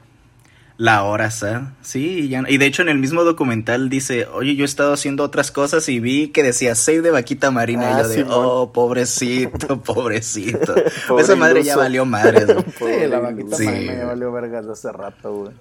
La 0.78 1.04
hora 1.04 1.30
sad. 1.30 1.62
Sí, 1.80 2.18
y, 2.24 2.28
ya- 2.28 2.44
y 2.46 2.58
de 2.58 2.66
hecho 2.66 2.82
en 2.82 2.90
el 2.90 2.98
mismo 2.98 3.24
documental 3.24 3.88
dice, 3.88 4.26
oye, 4.26 4.56
yo 4.56 4.64
he 4.64 4.66
estado 4.66 4.92
haciendo 4.92 5.22
otras 5.24 5.50
cosas 5.50 5.88
y 5.88 6.00
vi 6.00 6.28
que 6.28 6.42
decía 6.42 6.74
save 6.74 7.00
de 7.00 7.10
vaquita 7.10 7.50
marina. 7.50 7.96
Ah, 7.96 8.00
y 8.00 8.02
yo 8.02 8.08
de, 8.08 8.14
Simón. 8.16 8.30
oh, 8.34 8.72
pobrecito, 8.74 9.80
pobrecito. 9.84 10.74
Pobre 11.08 11.24
Esa 11.24 11.34
madre 11.36 11.62
ya 11.62 11.76
valió 11.78 12.04
madre. 12.04 12.44
güey. 12.44 12.64
Sí, 13.00 13.06
la 13.06 13.20
vaquita 13.20 13.56
Sí. 13.56 13.64
marina 13.64 13.94
ya 13.94 14.04
valió 14.06 14.32
vergas 14.32 14.66
hace 14.66 14.92
rato, 14.92 15.32
güey. 15.34 15.52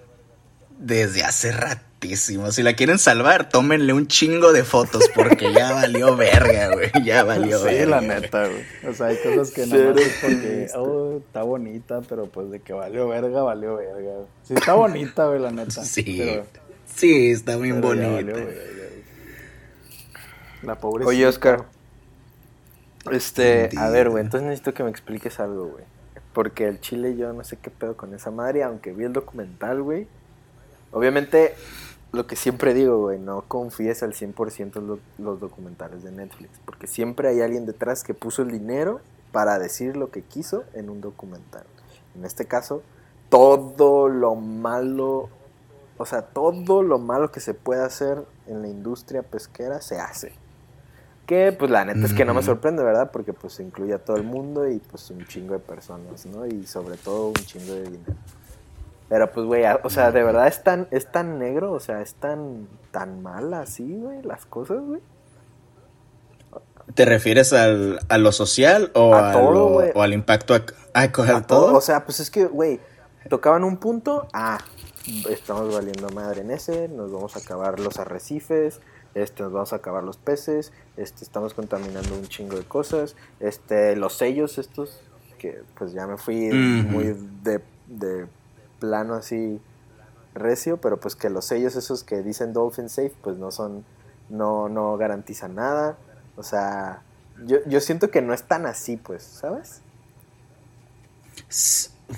Desde 0.77 1.23
hace 1.23 1.51
ratísimo. 1.51 2.51
Si 2.51 2.61
la 2.63 2.73
quieren 2.75 2.99
salvar, 2.99 3.49
tómenle 3.49 3.93
un 3.93 4.07
chingo 4.07 4.51
de 4.53 4.63
fotos 4.63 5.09
porque 5.15 5.53
ya 5.53 5.73
valió 5.73 6.15
verga, 6.15 6.73
güey. 6.73 6.91
Ya 7.03 7.23
valió 7.23 7.57
Sí, 7.59 7.65
verga. 7.65 7.85
la 7.85 8.01
neta, 8.01 8.47
güey. 8.47 8.63
O 8.89 8.93
sea, 8.93 9.07
hay 9.07 9.17
cosas 9.17 9.51
que 9.51 9.65
nada 9.65 9.93
más 9.93 10.01
es 10.01 10.13
porque, 10.21 10.67
oh, 10.75 11.17
está 11.25 11.43
bonita, 11.43 12.01
pero 12.07 12.25
pues 12.27 12.51
de 12.51 12.59
que 12.59 12.73
valió 12.73 13.07
verga, 13.07 13.41
valió 13.43 13.77
verga. 13.77 14.13
güey. 14.15 14.27
Sí, 14.43 14.53
está 14.53 14.73
bonita, 14.73 15.27
güey, 15.27 15.39
la 15.39 15.51
neta. 15.51 15.83
Sí. 15.83 16.03
Pero, 16.19 16.45
Sí, 16.93 17.31
está 17.31 17.55
bien 17.57 17.81
bonita. 17.81 18.09
valió 18.11 18.33
verga, 18.35 18.43
güey. 18.43 18.75
La 20.63 20.75
pobre. 20.79 21.05
Oye, 21.05 21.25
Oscar. 21.27 21.65
Este, 23.11 23.69
a 23.77 23.89
ver, 23.89 24.09
güey, 24.09 24.23
entonces 24.23 24.47
necesito 24.47 24.73
que 24.73 24.83
me 24.83 24.89
expliques 24.89 25.39
algo, 25.39 25.67
güey. 25.67 25.83
Porque 26.33 26.67
el 26.67 26.79
chile 26.81 27.15
yo 27.15 27.31
no 27.33 27.43
sé 27.43 27.57
qué 27.57 27.69
pedo 27.69 27.95
con 27.95 28.13
esa 28.13 28.31
madre, 28.31 28.63
aunque 28.63 28.91
vi 28.91 29.05
el 29.05 29.13
documental, 29.13 29.81
güey. 29.81 30.07
Obviamente, 30.95 31.53
lo 32.13 32.25
que 32.25 32.35
siempre 32.37 32.73
digo, 32.73 32.97
güey, 32.99 33.19
no 33.19 33.41
confíes 33.41 34.01
al 34.01 34.13
100% 34.13 34.79
en 34.79 34.87
lo- 34.87 34.99
los 35.17 35.39
documentales 35.41 36.03
de 36.03 36.11
Netflix. 36.11 36.57
Porque 36.63 36.87
siempre 36.87 37.27
hay 37.27 37.41
alguien 37.41 37.65
detrás 37.65 38.03
que 38.03 38.13
puso 38.13 38.41
el 38.41 38.51
dinero 38.51 39.01
para 39.33 39.59
decir 39.59 39.97
lo 39.97 40.09
que 40.09 40.21
quiso 40.21 40.63
en 40.73 40.89
un 40.89 41.01
documental. 41.01 41.65
En 42.15 42.23
este 42.23 42.45
caso, 42.45 42.81
todo 43.29 44.07
lo 44.07 44.35
malo, 44.35 45.27
o 45.97 46.05
sea, 46.05 46.21
todo 46.21 46.81
lo 46.81 46.97
malo 46.99 47.31
que 47.31 47.41
se 47.41 47.53
puede 47.53 47.83
hacer 47.83 48.23
en 48.47 48.61
la 48.61 48.69
industria 48.69 49.21
pesquera 49.23 49.81
se 49.81 49.99
hace. 49.99 50.31
Que 51.25 51.51
pues 51.51 51.69
la 51.71 51.83
neta 51.83 52.05
es 52.05 52.13
que 52.13 52.23
no 52.23 52.33
me 52.35 52.43
sorprende, 52.43 52.83
¿verdad? 52.83 53.09
Porque 53.11 53.33
pues 53.33 53.59
incluye 53.59 53.93
a 53.93 53.97
todo 53.97 54.15
el 54.15 54.23
mundo 54.23 54.69
y 54.69 54.77
pues 54.79 55.09
un 55.09 55.25
chingo 55.25 55.53
de 55.53 55.59
personas, 55.59 56.25
¿no? 56.27 56.45
Y 56.45 56.65
sobre 56.67 56.95
todo 56.97 57.27
un 57.27 57.33
chingo 57.33 57.73
de 57.73 57.83
dinero. 57.83 58.13
Pero 59.09 59.31
pues, 59.31 59.45
güey, 59.45 59.63
o 59.83 59.89
sea, 59.89 60.11
de 60.11 60.23
verdad 60.23 60.47
es 60.47 60.63
tan, 60.63 60.87
es 60.91 61.11
tan 61.11 61.37
negro, 61.37 61.71
o 61.73 61.79
sea, 61.79 62.01
es 62.01 62.15
tan, 62.15 62.67
tan 62.91 63.21
mal 63.21 63.53
así, 63.53 63.95
güey, 63.95 64.21
las 64.23 64.45
cosas, 64.45 64.79
güey. 64.81 64.99
¿Te 66.93 67.05
refieres 67.05 67.51
al, 67.53 67.99
a 68.09 68.17
lo 68.17 68.31
social 68.31 68.91
o, 68.93 69.13
A 69.15 69.29
a 69.29 69.33
todo, 69.33 69.51
lo- 69.51 69.69
güey. 69.69 69.91
o 69.95 70.01
al 70.01 70.13
impacto 70.13 70.53
a, 70.53 70.61
a, 70.93 71.41
todo, 71.41 71.75
O 71.75 71.81
sea, 71.81 72.05
pues 72.05 72.19
es 72.19 72.29
que, 72.29 72.45
güey, 72.45 72.79
tocaban 73.29 73.63
un 73.63 73.77
punto, 73.77 74.27
ah, 74.33 74.59
estamos 75.29 75.73
valiendo 75.73 76.09
madre 76.09 76.41
en 76.41 76.51
ese, 76.51 76.87
nos 76.87 77.11
vamos 77.11 77.35
a 77.35 77.39
acabar 77.39 77.79
los 77.79 77.97
arrecifes, 77.99 78.79
este, 79.15 79.43
nos 79.43 79.51
vamos 79.51 79.73
a 79.73 79.77
acabar 79.77 80.03
los 80.03 80.17
peces, 80.17 80.73
este, 80.95 81.23
estamos 81.23 81.53
contaminando 81.53 82.13
un 82.15 82.27
chingo 82.27 82.55
de 82.55 82.63
cosas, 82.65 83.15
este, 83.39 83.95
los 83.95 84.13
sellos 84.17 84.57
estos, 84.59 85.01
que 85.39 85.63
pues 85.77 85.91
ya 85.93 86.05
me 86.07 86.17
fui 86.17 86.49
muy 86.51 87.15
de, 87.43 87.61
de 87.87 88.27
plano 88.79 89.15
así 89.15 89.59
recio, 90.33 90.77
pero 90.77 90.99
pues 90.99 91.15
que 91.15 91.29
los 91.29 91.45
sellos 91.45 91.75
esos 91.75 92.03
que 92.03 92.21
dicen 92.21 92.53
Dolphin 92.53 92.89
Safe, 92.89 93.13
pues 93.21 93.37
no 93.37 93.51
son, 93.51 93.85
no, 94.29 94.69
no 94.69 94.97
garantizan 94.97 95.55
nada, 95.55 95.97
o 96.35 96.43
sea, 96.43 97.01
yo, 97.45 97.57
yo 97.65 97.79
siento 97.81 98.11
que 98.11 98.21
no 98.21 98.33
es 98.33 98.43
tan 98.43 98.65
así, 98.65 98.97
pues, 98.97 99.23
¿sabes? 99.23 99.81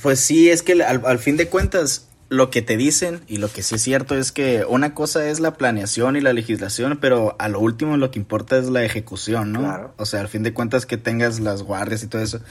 Pues 0.02 0.20
sí, 0.20 0.50
es 0.50 0.64
que 0.64 0.74
al, 0.84 1.06
al, 1.06 1.20
fin 1.20 1.38
de 1.38 1.48
cuentas, 1.48 2.08
lo 2.30 2.50
que 2.50 2.62
te 2.62 2.76
dicen 2.76 3.22
y 3.28 3.38
lo 3.38 3.50
que 3.50 3.64
sí 3.64 3.76
es 3.76 3.82
cierto 3.82 4.16
es 4.16 4.32
que 4.32 4.66
una 4.66 4.94
cosa 4.94 5.28
es 5.30 5.40
la 5.40 5.56
planeación 5.56 6.16
y 6.18 6.22
la 6.22 6.34
legislación, 6.34 6.98
pero 7.00 7.36
a 7.40 7.48
lo 7.48 7.60
último 7.60 7.98
lo 7.98 8.12
que 8.12 8.20
importa 8.20 8.58
es 8.58 8.70
la 8.70 8.84
ejecución, 8.84 9.54
¿no? 9.54 9.94
O 9.98 10.06
sea, 10.06 10.22
al 10.22 10.28
fin 10.28 10.44
de 10.44 10.54
cuentas 10.54 10.86
que 10.86 10.98
tengas 10.98 11.40
las 11.40 11.64
guardias 11.64 12.04
y 12.04 12.08
todo 12.08 12.22
eso. 12.22 12.42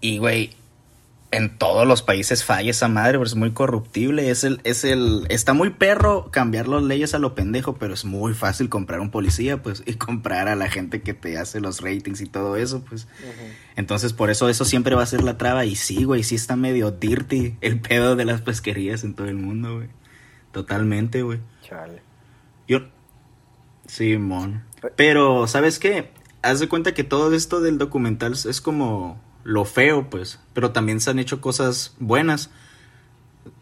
Y, 0.00 0.18
güey, 0.18 0.56
en 1.32 1.56
todos 1.58 1.86
los 1.86 2.02
países 2.02 2.44
falla 2.44 2.70
esa 2.70 2.88
madre, 2.88 3.12
pero 3.12 3.24
es 3.24 3.36
muy 3.36 3.52
corruptible. 3.52 4.30
Es 4.30 4.42
el, 4.42 4.60
es 4.64 4.84
el, 4.84 5.26
está 5.28 5.52
muy 5.52 5.70
perro 5.70 6.28
cambiar 6.30 6.66
las 6.66 6.82
leyes 6.82 7.14
a 7.14 7.18
lo 7.18 7.34
pendejo, 7.34 7.76
pero 7.76 7.94
es 7.94 8.04
muy 8.04 8.34
fácil 8.34 8.68
comprar 8.68 9.00
un 9.00 9.10
policía, 9.10 9.62
pues, 9.62 9.82
y 9.86 9.94
comprar 9.94 10.48
a 10.48 10.56
la 10.56 10.68
gente 10.68 11.02
que 11.02 11.14
te 11.14 11.38
hace 11.38 11.60
los 11.60 11.80
ratings 11.82 12.20
y 12.20 12.26
todo 12.26 12.56
eso, 12.56 12.82
pues. 12.82 13.06
Entonces, 13.76 14.12
por 14.12 14.30
eso 14.30 14.48
eso 14.48 14.64
siempre 14.64 14.96
va 14.96 15.02
a 15.02 15.06
ser 15.06 15.22
la 15.22 15.38
traba. 15.38 15.64
Y 15.64 15.76
sí, 15.76 16.02
güey, 16.04 16.24
sí 16.24 16.34
está 16.34 16.56
medio 16.56 16.90
dirty 16.90 17.56
el 17.60 17.80
pedo 17.80 18.16
de 18.16 18.24
las 18.24 18.40
pesquerías 18.40 19.04
en 19.04 19.14
todo 19.14 19.28
el 19.28 19.36
mundo, 19.36 19.76
güey. 19.76 19.88
Totalmente, 20.50 21.22
güey. 21.22 21.38
Chale. 21.62 22.02
Yo. 22.66 22.80
Sí, 23.86 24.18
mon. 24.18 24.64
Pero, 24.96 25.46
¿sabes 25.46 25.78
qué? 25.78 26.10
Haz 26.42 26.58
de 26.58 26.68
cuenta 26.68 26.92
que 26.92 27.04
todo 27.04 27.32
esto 27.34 27.60
del 27.60 27.78
documental 27.78 28.32
es 28.32 28.60
como 28.60 29.20
lo 29.44 29.64
feo, 29.64 30.08
pues, 30.10 30.38
pero 30.52 30.70
también 30.70 31.00
se 31.00 31.10
han 31.10 31.18
hecho 31.18 31.40
cosas 31.40 31.94
buenas. 31.98 32.50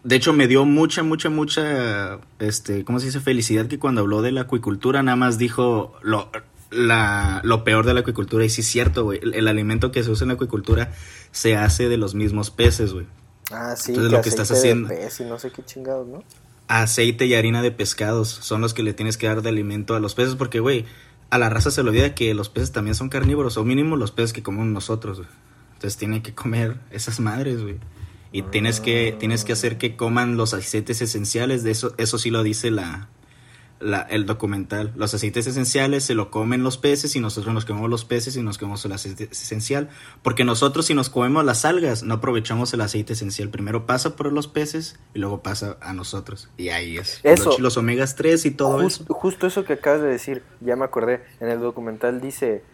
De 0.03 0.17
hecho, 0.17 0.33
me 0.33 0.49
dio 0.49 0.65
mucha, 0.65 1.03
mucha, 1.03 1.31
mucha, 1.31 2.19
este, 2.39 2.85
¿cómo 2.85 3.01
se 3.01 3.07
dice? 3.07 3.21
Felicidad 3.21 3.67
que 3.67 3.79
cuando 3.79 4.01
habló 4.01 4.23
de 4.23 4.33
la 4.33 4.43
acuicultura 4.43 5.03
nada 5.03 5.17
más 5.17 5.39
dijo 5.39 5.95
lo, 6.03 6.31
la, 6.71 7.41
lo 7.45 7.65
peor 7.65 7.87
de 7.87 7.95
la 7.95 8.01
acuicultura. 8.01 8.45
Y 8.45 8.49
sí 8.49 8.63
es 8.63 8.67
cierto, 8.67 9.05
güey, 9.05 9.21
el, 9.23 9.49
alimento 9.49 9.93
que 9.93 10.03
se 10.03 10.11
usa 10.11 10.25
en 10.25 10.29
la 10.29 10.35
acuicultura 10.35 10.93
se 11.31 11.57
hace 11.57 11.89
de 11.89 11.97
los 11.97 12.15
mismos 12.15 12.51
peces, 12.51 12.93
güey. 12.93 13.07
Ah, 13.51 13.77
sí, 13.77 13.93
Entonces, 13.93 14.13
lo 14.13 14.21
que 14.21 14.29
estás 14.29 14.51
haciendo... 14.51 14.93
y 14.93 15.25
no 15.25 15.39
sé 15.39 15.51
qué 15.51 15.65
chingados, 15.65 16.07
¿no? 16.07 16.23
Aceite 16.67 17.25
y 17.25 17.35
harina 17.35 17.63
de 17.63 17.71
pescados 17.71 18.29
son 18.29 18.61
los 18.61 18.75
que 18.75 18.83
le 18.83 18.93
tienes 18.93 19.17
que 19.17 19.27
dar 19.27 19.41
de 19.41 19.49
alimento 19.49 19.95
a 19.95 20.01
los 20.01 20.15
peces 20.15 20.35
porque, 20.35 20.61
güey, 20.61 20.85
a 21.31 21.39
la 21.39 21.49
raza 21.49 21.71
se 21.71 21.83
le 21.83 21.89
olvida 21.89 22.15
que 22.15 22.35
los 22.35 22.51
peces 22.51 22.73
también 22.73 22.95
son 22.95 23.09
carnívoros, 23.09 23.57
o 23.57 23.65
mínimo 23.65 23.97
los 23.97 24.13
peces 24.13 24.35
que 24.35 24.43
comemos 24.43 24.69
nosotros, 24.69 25.19
güey. 25.19 25.29
Entonces 25.79 25.97
tiene 25.97 26.23
que 26.23 26.35
comer 26.35 26.77
esas 26.91 27.21
madres, 27.21 27.63
güey. 27.63 27.77
Y 28.33 28.43
tienes 28.43 28.81
que, 28.81 29.15
tienes 29.17 29.45
que 29.45 29.53
hacer 29.53 29.79
que 29.79 29.95
coman 29.95 30.37
los 30.37 30.53
aceites 30.53 31.01
esenciales, 31.01 31.63
de 31.63 31.71
eso, 31.71 31.95
eso 31.99 32.19
sí 32.19 32.31
lo 32.31 32.43
dice 32.43 32.73
la, 32.73 33.09
la, 33.79 34.01
el 34.03 34.27
documental. 34.27 34.93
Los 34.97 35.15
aceites 35.15 35.47
esenciales 35.47 36.03
se 36.03 36.15
lo 36.15 36.33
comen 36.33 36.65
los 36.65 36.79
peces 36.79 37.15
y 37.15 37.21
nosotros 37.21 37.55
nos 37.55 37.65
comemos 37.65 37.89
los 37.89 38.05
peces 38.05 38.37
y 38.37 38.43
nos 38.43 38.59
comemos 38.59 38.85
el 38.87 38.91
aceite 38.91 39.29
esencial. 39.31 39.89
Porque 40.23 40.43
nosotros 40.43 40.87
si 40.87 40.95
nos 40.95 41.11
comemos 41.11 41.45
las 41.45 41.65
algas 41.65 42.03
no 42.03 42.15
aprovechamos 42.15 42.75
el 42.75 42.81
aceite 42.81 43.13
esencial. 43.13 43.51
Primero 43.51 43.87
pasa 43.87 44.17
por 44.17 44.33
los 44.33 44.49
peces 44.49 44.99
y 45.15 45.21
luego 45.21 45.45
pasa 45.45 45.77
a 45.81 45.93
nosotros. 45.93 46.51
Y 46.57 46.71
ahí 46.71 46.99
es. 46.99 47.21
Eso. 47.23 47.57
Los, 47.61 47.77
omegas 47.77 48.17
3 48.17 48.47
y 48.47 48.51
todo 48.51 48.83
eso. 48.83 49.05
Justo 49.09 49.47
eso 49.47 49.65
que 49.65 49.75
acabas 49.75 50.03
de 50.03 50.09
decir, 50.09 50.43
ya 50.61 50.75
me 50.75 50.85
acordé. 50.85 51.23
En 51.39 51.49
el 51.49 51.61
documental 51.61 52.21
dice, 52.21 52.65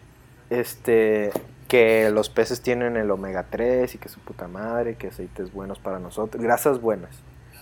este, 0.49 1.31
que 1.67 2.09
los 2.11 2.29
peces 2.29 2.61
tienen 2.61 2.97
el 2.97 3.09
omega 3.11 3.45
3 3.49 3.95
y 3.95 3.97
que 3.97 4.09
su 4.09 4.19
puta 4.19 4.47
madre, 4.47 4.95
que 4.95 5.07
aceites 5.07 5.51
buenos 5.51 5.79
para 5.79 5.99
nosotros, 5.99 6.43
grasas 6.43 6.81
buenas. 6.81 7.15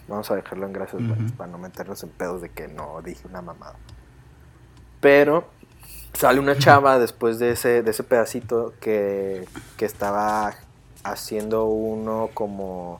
Vamos 0.08 0.30
a 0.32 0.36
dejarlo 0.36 0.66
en 0.66 0.74
grasas 0.74 1.08
buenas 1.08 1.32
para 1.32 1.50
no 1.50 1.58
meternos 1.58 2.04
en 2.04 2.10
pedos 2.10 2.42
de 2.42 2.50
que 2.50 2.68
no 2.68 3.02
dije 3.02 3.26
una 3.28 3.42
mamada. 3.42 3.76
Pero 5.00 5.48
sale 6.14 6.40
una 6.40 6.58
chava 6.58 7.00
después 7.00 7.40
de 7.40 7.52
ese, 7.52 7.84
de 7.84 7.92
ese 7.92 8.04
pedacito 8.04 8.74
que, 8.82 9.48
que 9.78 9.86
estaba 9.86 10.54
haciendo 11.04 11.66
uno 11.66 12.30
como 12.34 13.00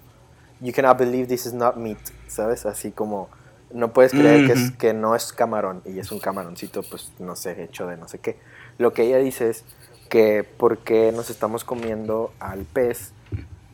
You 0.64 0.72
cannot 0.72 0.98
believe 0.98 1.28
this 1.28 1.46
is 1.46 1.54
not 1.54 1.76
meat, 1.76 2.00
¿sabes? 2.28 2.66
Así 2.66 2.92
como 2.92 3.28
no 3.74 3.92
puedes 3.92 4.14
creer 4.14 4.48
que, 4.48 4.54
es, 4.54 4.72
que 4.72 4.94
no 4.94 5.14
es 5.16 5.34
camarón 5.34 5.82
y 5.84 6.00
es 6.00 6.12
un 6.12 6.20
camaroncito, 6.20 6.84
pues 6.84 7.12
no 7.20 7.36
sé, 7.36 7.62
hecho 7.64 7.88
de 7.88 7.98
no 7.98 8.08
sé 8.08 8.20
qué. 8.20 8.38
Lo 8.78 8.94
que 8.94 9.04
ella 9.04 9.18
dice 9.18 9.50
es, 9.50 9.66
que 10.14 10.48
porque 10.58 11.12
nos 11.12 11.32
estamos 11.32 11.64
comiendo 11.64 12.32
al 12.40 12.66
pez, 12.66 13.14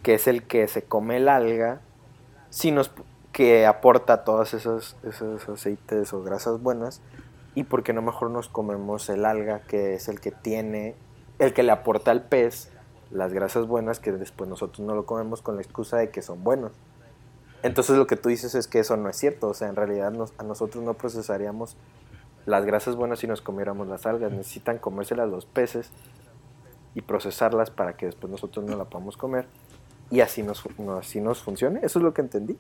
que 0.04 0.14
es 0.14 0.26
el 0.26 0.44
que 0.44 0.70
se 0.70 0.84
come 0.84 1.18
el 1.18 1.28
alga, 1.28 1.82
si 2.50 2.72
nos, 2.72 2.92
que 3.34 3.66
aporta 3.66 4.24
todos 4.24 4.54
esos, 4.54 4.96
esos 5.04 5.50
aceites 5.50 6.14
o 6.14 6.24
grasas 6.24 6.62
buenas, 6.62 7.02
y 7.56 7.66
porque 7.66 7.92
no 7.92 8.02
mejor 8.02 8.32
nos 8.32 8.48
comemos 8.48 9.10
el 9.10 9.26
alga, 9.26 9.64
que 9.68 9.96
es 9.96 10.08
el 10.08 10.22
que 10.22 10.32
tiene, 10.32 10.96
el 11.40 11.54
que 11.54 11.62
le 11.62 11.74
aporta 11.74 12.12
al 12.12 12.24
pez 12.24 12.70
las 13.12 13.34
grasas 13.34 13.68
buenas, 13.68 14.00
que 14.00 14.14
después 14.14 14.50
nosotros 14.50 14.80
no 14.88 14.96
lo 14.96 15.06
comemos 15.06 15.42
con 15.42 15.58
la 15.58 15.62
excusa 15.62 15.98
de 15.98 16.10
que 16.10 16.22
son 16.22 16.46
buenos. 16.46 16.72
Entonces 17.64 17.98
lo 17.98 18.08
que 18.08 18.16
tú 18.16 18.30
dices 18.30 18.56
es 18.56 18.70
que 18.70 18.80
eso 18.80 18.96
no 18.96 19.10
es 19.10 19.18
cierto, 19.18 19.50
o 19.50 19.54
sea, 19.54 19.68
en 19.68 19.76
realidad 19.76 20.14
a 20.38 20.44
nosotros 20.44 20.86
no 20.86 20.94
procesaríamos 20.94 21.76
las 22.46 22.64
grasas 22.64 22.96
buenas 22.96 23.20
si 23.20 23.28
nos 23.28 23.42
comiéramos 23.42 23.90
las 23.90 24.06
algas, 24.06 24.32
necesitan 24.32 24.78
comérselas 24.78 25.28
los 25.28 25.46
peces 25.46 25.92
y 26.96 27.02
procesarlas 27.02 27.70
para 27.70 27.98
que 27.98 28.08
después 28.08 28.32
nosotros 28.32 28.66
no 28.66 28.76
la 28.76 28.86
podamos 28.86 29.18
comer 29.18 29.46
y 30.12 30.22
así 30.22 30.44
nos, 30.44 30.64
así 31.00 31.22
nos 31.22 31.42
funcione. 31.42 31.80
Eso 31.84 32.00
es 32.00 32.04
lo 32.04 32.14
que 32.14 32.22
entendí. 32.22 32.58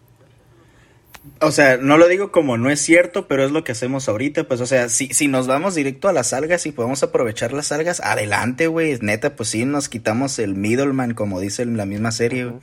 O 1.41 1.51
sea, 1.51 1.77
no 1.77 1.97
lo 1.97 2.07
digo 2.07 2.31
como 2.31 2.57
no 2.57 2.69
es 2.69 2.79
cierto, 2.79 3.27
pero 3.27 3.43
es 3.43 3.51
lo 3.51 3.63
que 3.63 3.73
hacemos 3.73 4.07
ahorita. 4.07 4.47
Pues, 4.47 4.61
o 4.61 4.65
sea, 4.65 4.87
si, 4.89 5.13
si 5.13 5.27
nos 5.27 5.47
vamos 5.47 5.75
directo 5.75 6.07
a 6.07 6.13
las 6.13 6.33
algas 6.33 6.65
y 6.65 6.71
podemos 6.71 7.03
aprovechar 7.03 7.51
las 7.53 7.71
algas, 7.71 7.99
adelante, 7.99 8.67
güey. 8.67 8.97
Neta, 9.01 9.35
pues 9.35 9.49
sí, 9.49 9.65
nos 9.65 9.89
quitamos 9.89 10.39
el 10.39 10.55
middleman, 10.55 11.13
como 11.13 11.39
dice 11.39 11.65
la 11.65 11.85
misma 11.85 12.11
serie. 12.11 12.53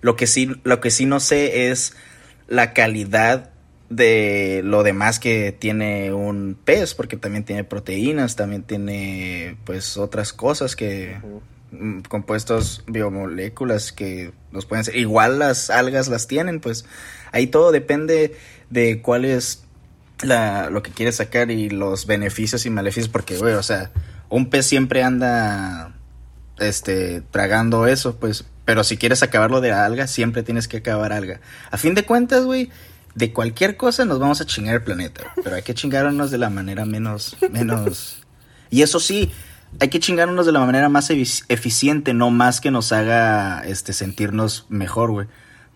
Lo 0.00 0.16
que 0.16 0.26
sí, 0.26 0.50
lo 0.62 0.80
que 0.80 0.90
sí 0.90 1.06
no 1.06 1.20
sé 1.20 1.70
es 1.70 1.94
la 2.46 2.72
calidad 2.72 3.50
de 3.90 4.60
lo 4.64 4.82
demás 4.82 5.18
que 5.18 5.52
tiene 5.52 6.12
un 6.12 6.56
pez, 6.62 6.94
porque 6.94 7.16
también 7.16 7.44
tiene 7.44 7.64
proteínas, 7.64 8.36
también 8.36 8.62
tiene 8.62 9.56
pues 9.64 9.96
otras 9.96 10.32
cosas 10.32 10.76
que 10.76 11.16
mm, 11.70 12.00
compuestos 12.00 12.84
biomoléculas 12.86 13.92
que 13.92 14.32
nos 14.52 14.66
pueden 14.66 14.84
ser 14.84 14.96
igual 14.96 15.38
las 15.38 15.70
algas 15.70 16.08
las 16.08 16.26
tienen, 16.26 16.60
pues 16.60 16.84
ahí 17.32 17.46
todo 17.46 17.72
depende 17.72 18.36
de 18.68 19.00
cuál 19.00 19.24
es 19.24 19.64
la, 20.22 20.68
lo 20.70 20.82
que 20.82 20.90
quieres 20.90 21.16
sacar 21.16 21.50
y 21.50 21.70
los 21.70 22.06
beneficios 22.06 22.66
y 22.66 22.70
maleficios, 22.70 23.08
porque 23.08 23.38
güey, 23.38 23.54
o 23.54 23.62
sea, 23.62 23.90
un 24.28 24.50
pez 24.50 24.66
siempre 24.66 25.02
anda 25.02 25.94
este 26.58 27.22
tragando 27.30 27.86
eso, 27.86 28.16
pues, 28.16 28.44
pero 28.64 28.84
si 28.84 28.98
quieres 28.98 29.22
acabarlo 29.22 29.62
de 29.62 29.72
alga, 29.72 30.06
siempre 30.06 30.42
tienes 30.42 30.68
que 30.68 30.78
acabar 30.78 31.12
alga. 31.12 31.40
A 31.70 31.78
fin 31.78 31.94
de 31.94 32.04
cuentas, 32.04 32.44
güey, 32.44 32.70
de 33.14 33.32
cualquier 33.32 33.76
cosa 33.76 34.04
nos 34.04 34.18
vamos 34.18 34.40
a 34.40 34.46
chingar 34.46 34.76
el 34.76 34.82
planeta, 34.82 35.32
pero 35.42 35.56
hay 35.56 35.62
que 35.62 35.74
chingarnos 35.74 36.30
de 36.30 36.38
la 36.38 36.50
manera 36.50 36.84
menos, 36.84 37.36
menos... 37.50 38.22
Y 38.70 38.82
eso 38.82 39.00
sí, 39.00 39.32
hay 39.80 39.88
que 39.88 40.00
chingarnos 40.00 40.46
de 40.46 40.52
la 40.52 40.60
manera 40.60 40.88
más 40.88 41.10
eficiente, 41.10 42.14
no 42.14 42.30
más 42.30 42.60
que 42.60 42.70
nos 42.70 42.92
haga 42.92 43.62
este, 43.64 43.92
sentirnos 43.92 44.66
mejor, 44.68 45.10
güey. 45.10 45.26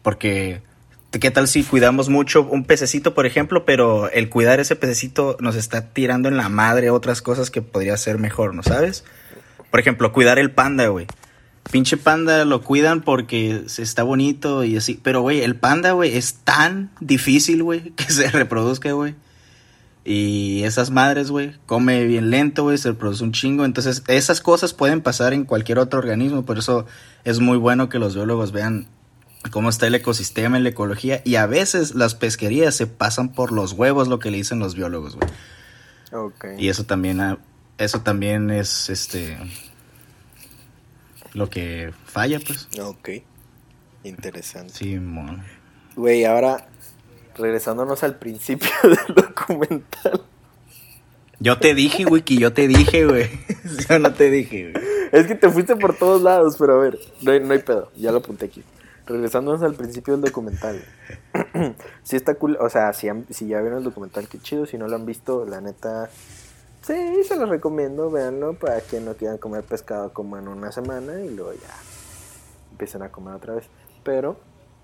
Porque, 0.03 0.63
¿qué 1.11 1.31
tal 1.31 1.47
si 1.47 1.63
cuidamos 1.63 2.09
mucho 2.09 2.43
un 2.43 2.65
pececito, 2.65 3.15
por 3.15 3.27
ejemplo, 3.27 3.65
pero 3.65 4.11
el 4.11 4.29
cuidar 4.29 4.61
ese 4.61 4.77
pececito 4.77 5.37
nos 5.41 5.57
está 5.57 5.93
tirando 5.93 6.29
en 6.29 6.37
la 6.37 6.49
madre 6.49 6.91
otras 6.91 7.23
cosas 7.23 7.51
que 7.51 7.63
podría 7.63 7.97
ser 7.97 8.19
mejor, 8.19 8.55
¿no 8.55 8.63
sabes? 8.63 9.05
Por 9.71 9.81
ejemplo, 9.81 10.13
cuidar 10.13 10.39
el 10.39 10.51
panda, 10.51 10.87
güey. 10.89 11.07
Pinche 11.71 11.97
panda 11.97 12.45
lo 12.45 12.63
cuidan 12.63 13.03
porque 13.03 13.65
está 13.79 14.03
bonito 14.03 14.65
y 14.65 14.77
así. 14.77 14.99
Pero, 15.03 15.23
güey, 15.23 15.41
el 15.41 15.57
panda, 15.57 15.93
güey, 15.93 16.17
es 16.17 16.35
tan 16.35 16.91
difícil, 17.01 17.63
güey, 17.63 17.91
que 17.97 18.13
se 18.13 18.29
reproduzca, 18.31 18.93
güey. 18.93 19.15
Y 20.05 20.65
esas 20.65 20.91
madres, 20.91 21.31
güey, 21.31 21.55
come 21.67 22.05
bien 22.05 22.31
lento, 22.31 22.65
güey, 22.65 22.77
se 22.77 22.89
reproduce 22.89 23.23
un 23.23 23.33
chingo. 23.33 23.65
Entonces, 23.65 24.03
esas 24.09 24.41
cosas 24.41 24.75
pueden 24.75 25.01
pasar 25.01 25.33
en 25.33 25.45
cualquier 25.45 25.79
otro 25.79 26.01
organismo. 26.01 26.45
Por 26.45 26.59
eso 26.59 26.87
es 27.25 27.39
muy 27.39 27.57
bueno 27.57 27.89
que 27.89 28.01
los 28.01 28.15
biólogos 28.15 28.51
vean 28.51 28.89
cómo 29.51 29.69
está 29.69 29.87
el 29.87 29.95
ecosistema, 29.95 30.59
la 30.59 30.71
ecología. 30.71 31.23
Y 31.25 31.37
a 31.37 31.47
veces 31.47 31.95
las 31.95 32.17
pesquerías 32.17 32.75
se 32.75 32.89
pasan 32.89 33.31
por 33.31 33.53
los 33.53 33.73
huevos, 33.73 34.09
lo 34.09 34.19
que 34.19 34.33
le 34.33 34.39
dicen 34.39 34.59
los 34.59 34.75
biólogos, 34.75 35.17
güey. 35.17 35.31
Okay. 36.13 36.57
Y 36.59 36.69
eso 36.69 36.85
también, 36.85 37.39
eso 37.79 38.01
también 38.01 38.51
es, 38.51 38.91
este, 38.91 39.39
lo 41.35 41.49
que 41.49 41.93
falla, 42.05 42.41
pues. 42.41 42.69
Ok. 42.81 43.11
Interesante. 44.05 44.75
Sí, 44.75 44.99
mon. 44.99 45.43
Güey, 45.97 46.25
ahora 46.25 46.67
regresándonos 47.37 48.03
al 48.03 48.17
principio 48.17 48.71
del 48.83 49.15
documental. 49.15 50.23
Yo 51.41 51.59
te 51.59 51.75
dije, 51.75 52.07
Wiki, 52.07 52.39
yo 52.39 52.53
te 52.53 52.69
dije, 52.69 53.05
güey. 53.05 53.29
Yo 53.89 53.99
no 53.99 54.13
te 54.13 54.31
dije, 54.31 54.71
güey. 54.71 54.85
Es 55.11 55.27
que 55.27 55.35
te 55.35 55.51
fuiste 55.51 55.75
por 55.77 55.97
todos 55.97 56.23
lados, 56.23 56.57
pero 56.59 56.77
a 56.77 56.79
ver, 56.79 56.99
no 57.21 57.33
hay, 57.33 57.41
no 57.41 57.53
hay 57.53 57.59
pedo, 57.59 57.91
ya 57.97 58.13
lo 58.13 58.19
apunté 58.19 58.47
aquí. 58.47 58.63
Regresándonos 59.07 59.63
al 59.63 59.75
principio 59.75 60.15
del 60.15 60.23
documental. 60.23 60.85
si 62.05 62.17
está 62.17 62.37
cool, 62.37 62.57
o 62.61 62.69
sea, 62.71 62.93
si, 62.93 63.09
si 63.31 63.49
ya 63.49 63.61
vieron 63.61 63.79
el 63.79 63.85
documental, 63.85 64.29
qué 64.29 64.39
chido. 64.39 64.67
Si 64.67 64.79
no 64.79 64.87
lo 64.87 64.95
han 64.95 65.05
visto, 65.05 65.45
la 65.45 65.61
neta, 65.61 66.09
sí, 66.83 67.25
se 67.25 67.37
los 67.37 67.49
recomiendo, 67.49 68.11
véanlo 68.11 68.55
para 68.59 68.81
que 68.81 69.01
no 69.01 69.15
quieran 69.15 69.39
comer 69.39 69.65
pescado 69.65 70.13
como 70.13 70.37
en 70.39 70.49
una 70.49 70.73
semana 70.73 71.21
y 71.21 71.31
luego 71.31 71.53
ya 71.53 71.75
empiecen 72.73 73.03
a 73.03 73.11
comer 73.11 73.35
otra 73.35 73.55
vez. 73.55 73.67
Pero 74.03 74.37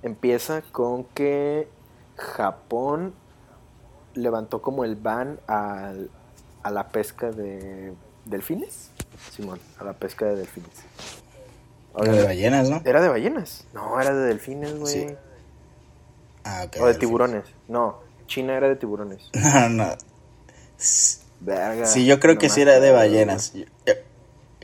empieza 0.03 0.63
con 0.63 1.05
que 1.05 1.69
Japón 2.17 3.15
levantó 4.15 4.63
como 4.63 4.85
el 4.85 4.97
ban 4.97 5.41
al, 5.47 6.11
a 6.63 6.71
la 6.71 6.89
pesca 6.89 7.31
de 7.31 7.95
delfines. 8.25 8.91
Simón, 9.31 9.59
a 9.79 9.85
la 9.85 9.93
pesca 9.95 10.27
de 10.27 10.37
delfines. 10.37 10.85
Era 11.97 12.13
de 12.13 12.25
ballenas, 12.25 12.71
¿no? 12.71 12.83
Era 12.85 13.03
de 13.03 13.09
ballenas. 13.09 13.67
No, 13.73 14.01
era 14.01 14.15
de 14.15 14.27
delfines, 14.27 14.79
güey. 14.79 14.93
Sí. 14.93 15.07
Ah, 16.45 16.65
ok. 16.67 16.77
O 16.81 16.87
de 16.87 16.95
tiburones. 16.95 17.45
No, 17.67 18.01
China 18.27 18.57
era 18.57 18.69
de 18.69 18.77
tiburones. 18.77 19.31
No, 19.35 19.69
no. 19.69 19.97
Verga. 21.41 21.87
Sí, 21.87 22.05
yo 22.07 22.19
creo 22.21 22.37
que 22.39 22.49
sí 22.49 22.61
era 22.63 22.81
de 22.81 22.93
ballenas. 22.93 23.53
Yo- 23.55 23.65
yo- 23.87 23.95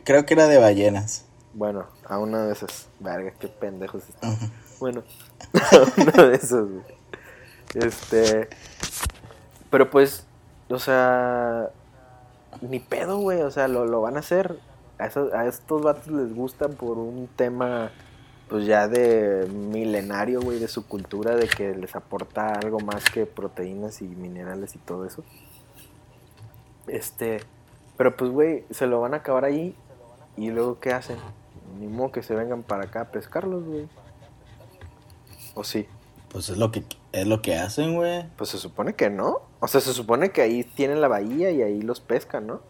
Creo 0.05 0.27
que 0.27 0.35
era 0.35 0.47
de 0.49 0.59
ballenas. 0.59 1.25
Bueno, 1.55 1.87
a 2.07 2.19
una 2.19 2.45
de 2.47 2.53
esas. 2.53 2.89
Verga, 3.01 3.33
qué 3.39 3.49
pendejos. 3.49 4.03
Ujú. 4.23 4.47
Bueno, 4.81 5.03
a 5.55 6.01
una 6.03 6.25
de 6.29 6.37
esas, 6.37 6.65
güey. 6.69 6.83
Este. 7.75 8.49
Pero 9.71 9.91
pues, 9.91 10.27
o 10.69 10.79
sea. 10.79 11.71
Ni 12.61 12.81
pedo, 12.81 13.19
güey. 13.19 13.41
O 13.43 13.51
sea, 13.51 13.67
lo, 13.69 13.87
lo 13.87 14.01
van 14.03 14.17
a 14.17 14.21
hacer. 14.21 14.59
A, 14.99 15.07
esos- 15.07 15.33
a 15.33 15.47
estos 15.47 15.83
vatos 15.83 16.09
les 16.09 16.35
gusta 16.35 16.69
por 16.69 16.99
un 16.99 17.29
tema, 17.35 17.91
pues 18.49 18.67
ya 18.67 18.87
de 18.87 19.47
milenario, 19.49 20.41
güey, 20.43 20.59
de 20.59 20.69
su 20.69 20.87
cultura, 20.87 21.35
de 21.35 21.49
que 21.49 21.75
les 21.75 21.97
aporta 21.97 22.53
algo 22.53 22.79
más 22.81 23.05
que 23.11 23.27
proteínas 23.27 24.03
y 24.03 24.05
minerales 24.05 24.75
y 24.77 24.79
todo 24.79 25.05
eso. 25.07 25.25
Este. 26.87 27.41
Pero 27.97 28.17
pues, 28.17 28.31
güey, 28.31 28.65
se 28.71 28.87
lo 28.87 29.01
van 29.01 29.15
a 29.15 29.19
acabar 29.19 29.45
ahí. 29.45 29.75
¿Y 30.37 30.51
luego 30.51 30.81
qué 30.81 30.93
hacen? 30.93 31.19
Ni 31.79 31.87
modo 31.87 32.13
que 32.13 32.23
se 32.23 32.35
vengan 32.35 32.63
para 32.63 32.85
acá 32.85 33.03
a 33.03 33.11
pescarlos, 33.11 33.65
güey. 33.65 33.89
¿O 35.55 35.65
sí? 35.65 35.87
Pues 36.31 36.49
es 36.49 36.57
lo 36.57 36.73
que 36.73 36.85
es 37.13 37.27
lo 37.29 37.43
que 37.43 37.57
hacen, 37.57 37.95
güey. 37.95 38.27
Pues 38.37 38.51
se 38.51 38.59
supone 38.59 38.95
que 38.95 39.09
no. 39.09 39.43
O 39.61 39.69
sea, 39.69 39.81
se 39.81 39.93
supone 39.93 40.31
que 40.31 40.43
ahí 40.43 40.65
tienen 40.65 41.01
la 41.01 41.09
bahía 41.09 41.51
y 41.53 41.63
ahí 41.63 41.81
los 41.81 42.01
pescan, 42.01 42.47
¿no? 42.49 42.61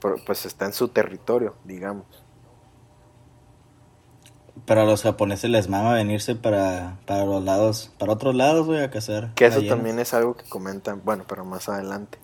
Pero, 0.00 0.16
pues 0.24 0.46
está 0.46 0.64
en 0.64 0.72
su 0.72 0.88
territorio, 0.88 1.54
digamos. 1.64 2.06
Pero 4.64 4.80
a 4.80 4.84
los 4.84 5.02
japoneses 5.02 5.50
les 5.50 5.68
mama 5.68 5.92
venirse 5.92 6.34
para, 6.34 6.98
para 7.06 7.26
los 7.26 7.44
lados, 7.44 7.92
para 7.98 8.12
otros 8.12 8.34
lados, 8.34 8.66
güey, 8.66 8.82
a 8.82 8.90
cazar. 8.90 9.34
Que 9.34 9.46
eso 9.46 9.56
ballenas. 9.56 9.76
también 9.76 9.98
es 9.98 10.14
algo 10.14 10.36
que 10.36 10.48
comentan, 10.48 11.02
bueno, 11.04 11.24
pero 11.28 11.44
más 11.44 11.68
adelante. 11.68 12.18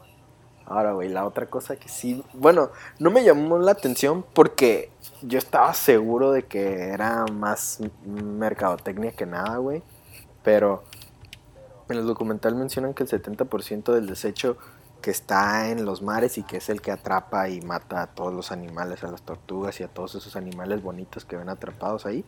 Ahora, 0.73 0.93
güey, 0.93 1.11
la 1.11 1.27
otra 1.27 1.45
cosa 1.45 1.77
que 1.77 1.91
sí, 1.91 2.25
bueno, 2.33 2.71
no 2.99 3.11
me 3.11 3.23
llamó 3.23 3.59
la 3.59 3.73
atención 3.73 4.25
porque 4.33 4.91
yo 5.21 5.39
estaba 5.39 5.75
seguro 5.75 6.33
de 6.33 6.45
que 6.45 6.89
era 6.89 7.27
más 7.27 7.81
mercadotecnia 8.07 9.13
que 9.13 9.27
nada, 9.27 9.59
güey. 9.59 9.83
Pero 10.43 10.83
en 11.91 11.99
el 11.99 12.07
documental 12.07 12.55
mencionan 12.55 12.95
que 12.95 13.03
el 13.03 13.11
70% 13.11 13.93
del 13.93 14.07
desecho 14.07 14.57
que 15.03 15.11
está 15.11 15.69
en 15.69 15.85
los 15.85 16.01
mares 16.01 16.39
y 16.39 16.43
que 16.43 16.57
es 16.57 16.71
el 16.71 16.81
que 16.81 16.91
atrapa 16.91 17.51
y 17.51 17.61
mata 17.61 18.01
a 18.01 18.07
todos 18.07 18.33
los 18.33 18.51
animales, 18.51 19.05
a 19.05 19.11
las 19.11 19.21
tortugas 19.21 19.79
y 19.79 19.83
a 19.83 19.89
todos 19.89 20.15
esos 20.15 20.37
animales 20.37 20.83
bonitos 20.83 21.27
que 21.27 21.37
ven 21.37 21.51
atrapados 21.51 22.07
ahí, 22.07 22.25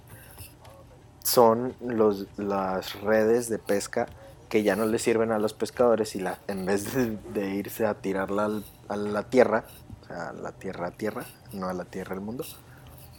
son 1.22 1.75
los, 1.80 2.26
las 2.36 3.00
redes 3.00 3.49
de 3.49 3.58
pesca 3.58 4.06
que 4.49 4.63
ya 4.63 4.76
no 4.76 4.87
le 4.87 4.99
sirven 4.99 5.33
a 5.33 5.39
los 5.39 5.52
pescadores 5.54 6.15
y 6.17 6.21
la, 6.21 6.39
en 6.49 6.65
vez 6.67 6.95
de, 6.95 7.54
irse 7.54 7.87
a 7.87 7.95
tirarla 7.95 8.45
al- 8.47 8.65
a 8.89 8.97
la 8.97 9.23
tierra, 9.25 9.65
o 10.02 10.07
sea, 10.07 10.28
a 10.28 10.33
la 10.33 10.52
tierra 10.52 10.89
a 10.89 10.91
tierra, 10.93 11.25
no 11.52 11.69
a 11.69 11.73
la 11.75 11.85
tierra 11.85 12.15
del 12.15 12.25
mundo, 12.25 12.45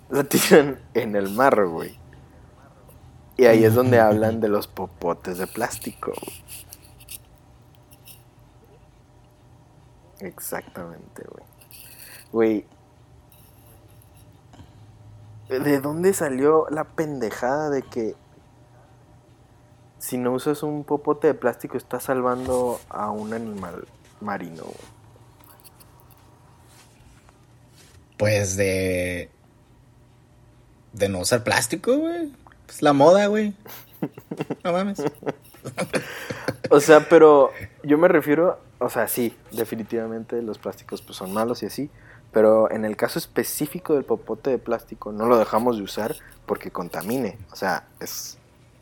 la 0.09 0.23
tiran 0.29 0.79
en 0.93 1.15
el 1.15 1.29
mar, 1.29 1.65
güey. 1.65 1.97
Y 3.37 3.45
ahí 3.45 3.65
es 3.65 3.73
donde 3.73 3.99
hablan 3.99 4.39
de 4.39 4.47
los 4.47 4.67
popotes 4.67 5.37
de 5.37 5.47
plástico. 5.47 6.13
güey. 10.19 10.29
Exactamente, 10.29 11.23
güey. 11.29 11.45
Güey. 12.31 12.65
¿De 15.49 15.79
dónde 15.79 16.13
salió 16.13 16.65
la 16.71 16.85
pendejada 16.85 17.69
de 17.69 17.83
que 17.83 18.15
si 20.05 20.19
no 20.19 20.33
usas 20.33 20.61
un 20.61 20.83
popote 20.83 21.25
de 21.25 21.33
plástico 21.33 21.77
estás 21.77 22.03
salvando 22.03 22.79
a 22.89 23.09
un 23.09 23.33
animal 23.33 23.87
marino? 24.21 24.65
Pues 28.15 28.55
de. 28.55 29.31
De 30.93 31.09
no 31.09 31.21
usar 31.21 31.43
plástico, 31.43 31.97
güey. 31.97 32.31
Pues 32.67 32.83
la 32.83 32.93
moda, 32.93 33.25
güey. 33.25 33.55
No 34.63 34.73
mames. 34.73 35.01
O 36.71 36.79
sea, 36.79 37.07
pero 37.09 37.51
yo 37.83 37.97
me 37.99 38.07
refiero, 38.07 38.59
o 38.79 38.89
sea, 38.89 39.07
sí, 39.07 39.35
definitivamente 39.51 40.41
los 40.41 40.57
plásticos 40.57 41.01
pues 41.03 41.15
son 41.15 41.31
malos 41.31 41.61
y 41.61 41.67
así, 41.67 41.91
pero 42.31 42.71
en 42.71 42.85
el 42.85 42.95
caso 42.95 43.19
específico 43.19 43.93
del 43.93 44.03
popote 44.03 44.49
de 44.49 44.57
plástico 44.57 45.11
no 45.11 45.27
lo 45.27 45.37
dejamos 45.37 45.77
de 45.77 45.83
usar 45.83 46.15
porque 46.47 46.71
contamine, 46.71 47.37
o 47.51 47.55
sea, 47.55 47.87
es, 47.99 48.39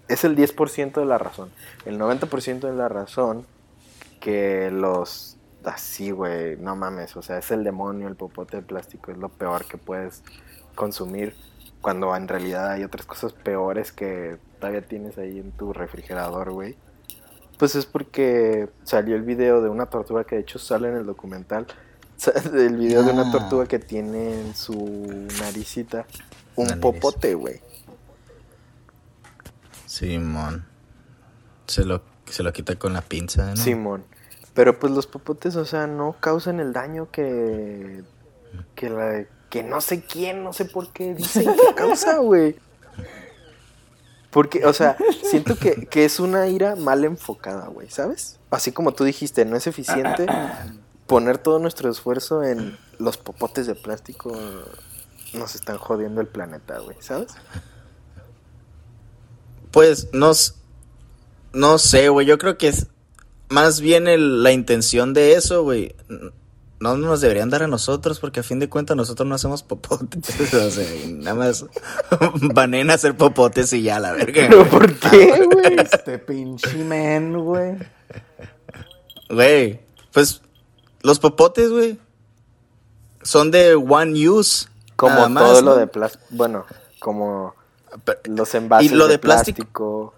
es 0.08 0.24
el 0.24 0.36
10% 0.36 0.94
de 0.94 1.06
la 1.06 1.18
razón. 1.18 1.50
El 1.86 2.00
90% 2.00 2.60
de 2.62 2.74
la 2.74 2.90
razón 2.90 3.46
que 4.20 4.70
los 4.72 5.38
así, 5.64 6.12
güey, 6.12 6.58
no 6.58 6.76
mames, 6.76 7.16
o 7.16 7.22
sea, 7.22 7.38
es 7.38 7.50
el 7.52 7.64
demonio 7.64 8.08
el 8.08 8.16
popote 8.16 8.58
de 8.58 8.64
plástico, 8.64 9.12
es 9.12 9.18
lo 9.18 9.30
peor 9.30 9.66
que 9.66 9.78
puedes 9.78 10.22
consumir 10.76 11.36
cuando 11.82 12.16
en 12.16 12.28
realidad 12.28 12.72
hay 12.72 12.84
otras 12.84 13.06
cosas 13.06 13.34
peores 13.34 13.92
que 13.92 14.38
todavía 14.60 14.82
tienes 14.82 15.18
ahí 15.18 15.40
en 15.40 15.52
tu 15.52 15.72
refrigerador, 15.74 16.52
güey. 16.52 16.76
Pues 17.58 17.76
es 17.76 17.86
porque 17.86 18.68
salió 18.84 19.16
el 19.16 19.22
video 19.22 19.62
de 19.62 19.70
una 19.70 19.86
tortuga 19.86 20.24
que 20.26 20.36
de 20.36 20.42
hecho 20.42 20.60
sale 20.60 20.90
en 20.90 20.96
el 20.96 21.06
documental. 21.06 21.68
El 22.54 22.78
video 22.78 23.04
de 23.04 23.12
una 23.12 23.28
Ah. 23.28 23.32
tortuga 23.32 23.66
que 23.66 23.80
tiene 23.80 24.40
en 24.40 24.56
su 24.56 24.74
naricita 25.42 26.06
un 26.56 26.80
popote, 26.80 27.34
güey. 27.34 27.60
Simón. 29.94 30.66
Se 31.68 31.86
lo, 31.86 32.02
se 32.26 32.42
lo 32.42 32.52
quita 32.52 32.76
con 32.78 32.94
la 32.94 33.02
pinza, 33.02 33.52
¿no? 33.52 33.58
Simón. 33.58 34.04
Pero 34.56 34.80
pues 34.80 34.92
los 34.92 35.06
popotes, 35.06 35.56
o 35.56 35.66
sea, 35.66 35.86
no 35.86 36.16
causan 36.20 36.60
el 36.60 36.74
daño 36.74 37.12
que. 37.12 38.04
que 38.74 38.90
la. 38.90 39.26
que 39.52 39.62
no 39.62 39.82
sé 39.82 40.04
quién, 40.04 40.44
no 40.44 40.52
sé 40.52 40.66
por 40.66 40.92
qué 40.94 41.14
dicen 41.14 41.46
que 41.46 41.76
causa, 41.76 42.18
güey. 42.20 42.56
Porque, 44.32 44.66
o 44.66 44.74
sea, 44.74 44.98
siento 45.30 45.56
que, 45.58 45.86
que 45.86 46.06
es 46.06 46.20
una 46.20 46.48
ira 46.48 46.76
mal 46.76 47.06
enfocada, 47.06 47.68
güey, 47.68 47.88
¿sabes? 47.92 48.40
Así 48.50 48.72
como 48.72 48.94
tú 48.94 49.04
dijiste, 49.04 49.46
no 49.46 49.56
es 49.56 49.68
eficiente 49.68 50.26
poner 51.06 51.38
todo 51.38 51.60
nuestro 51.60 51.92
esfuerzo 51.92 52.44
en 52.44 52.80
los 52.98 53.18
popotes 53.18 53.68
de 53.68 53.76
plástico. 53.76 54.36
Nos 55.34 55.54
están 55.54 55.78
jodiendo 55.78 56.20
el 56.20 56.28
planeta, 56.28 56.80
güey, 56.80 56.98
¿sabes? 57.00 57.36
Pues 59.74 60.08
no, 60.14 60.32
no 61.52 61.78
sé, 61.80 62.08
güey. 62.08 62.26
Yo 62.28 62.38
creo 62.38 62.58
que 62.58 62.68
es 62.70 62.88
más 63.50 63.82
bien 63.82 64.08
el- 64.08 64.42
la 64.44 64.52
intención 64.54 65.14
de 65.14 65.34
eso, 65.34 65.64
güey. 65.64 65.96
No 66.80 66.96
nos 66.98 67.22
deberían 67.22 67.50
dar 67.50 67.64
a 67.64 67.68
nosotros 67.68 68.20
porque 68.20 68.42
a 68.42 68.44
fin 68.44 68.60
de 68.60 68.70
cuentas 68.70 68.96
nosotros 68.96 69.28
no 69.28 69.36
hacemos 69.36 69.64
popotes. 69.64 70.54
O 70.54 70.70
sea, 70.70 70.86
nada 71.08 71.36
más 71.36 71.66
banen 72.54 72.92
a 72.92 72.94
hacer 72.94 73.18
popotes 73.18 73.74
y 73.74 73.82
ya, 73.82 74.00
la 74.00 74.12
verga. 74.12 74.48
¿Pero 74.48 74.66
por 74.70 74.94
qué, 74.94 75.48
güey? 75.52 75.80
Este 75.80 76.20
pinche 76.20 76.76
men, 76.84 77.34
güey. 77.44 77.78
Güey, 79.30 79.80
pues 80.12 80.42
los 81.02 81.20
popotes, 81.20 81.72
güey, 81.72 81.98
son 83.24 83.50
de 83.52 83.74
one 83.76 84.30
use. 84.30 84.68
Como 84.96 85.16
nada 85.16 85.30
más, 85.30 85.44
todo 85.44 85.62
lo 85.62 85.72
¿no? 85.72 85.78
de 85.78 85.88
plástico. 85.88 86.24
Bueno, 86.30 86.66
como 87.00 87.56
los 88.26 88.56
envases 88.56 88.92
Y 88.92 88.96
lo 88.96 89.06
de, 89.08 89.14
de 89.14 89.20
plástico- 89.20 89.58
plástico. 89.58 90.14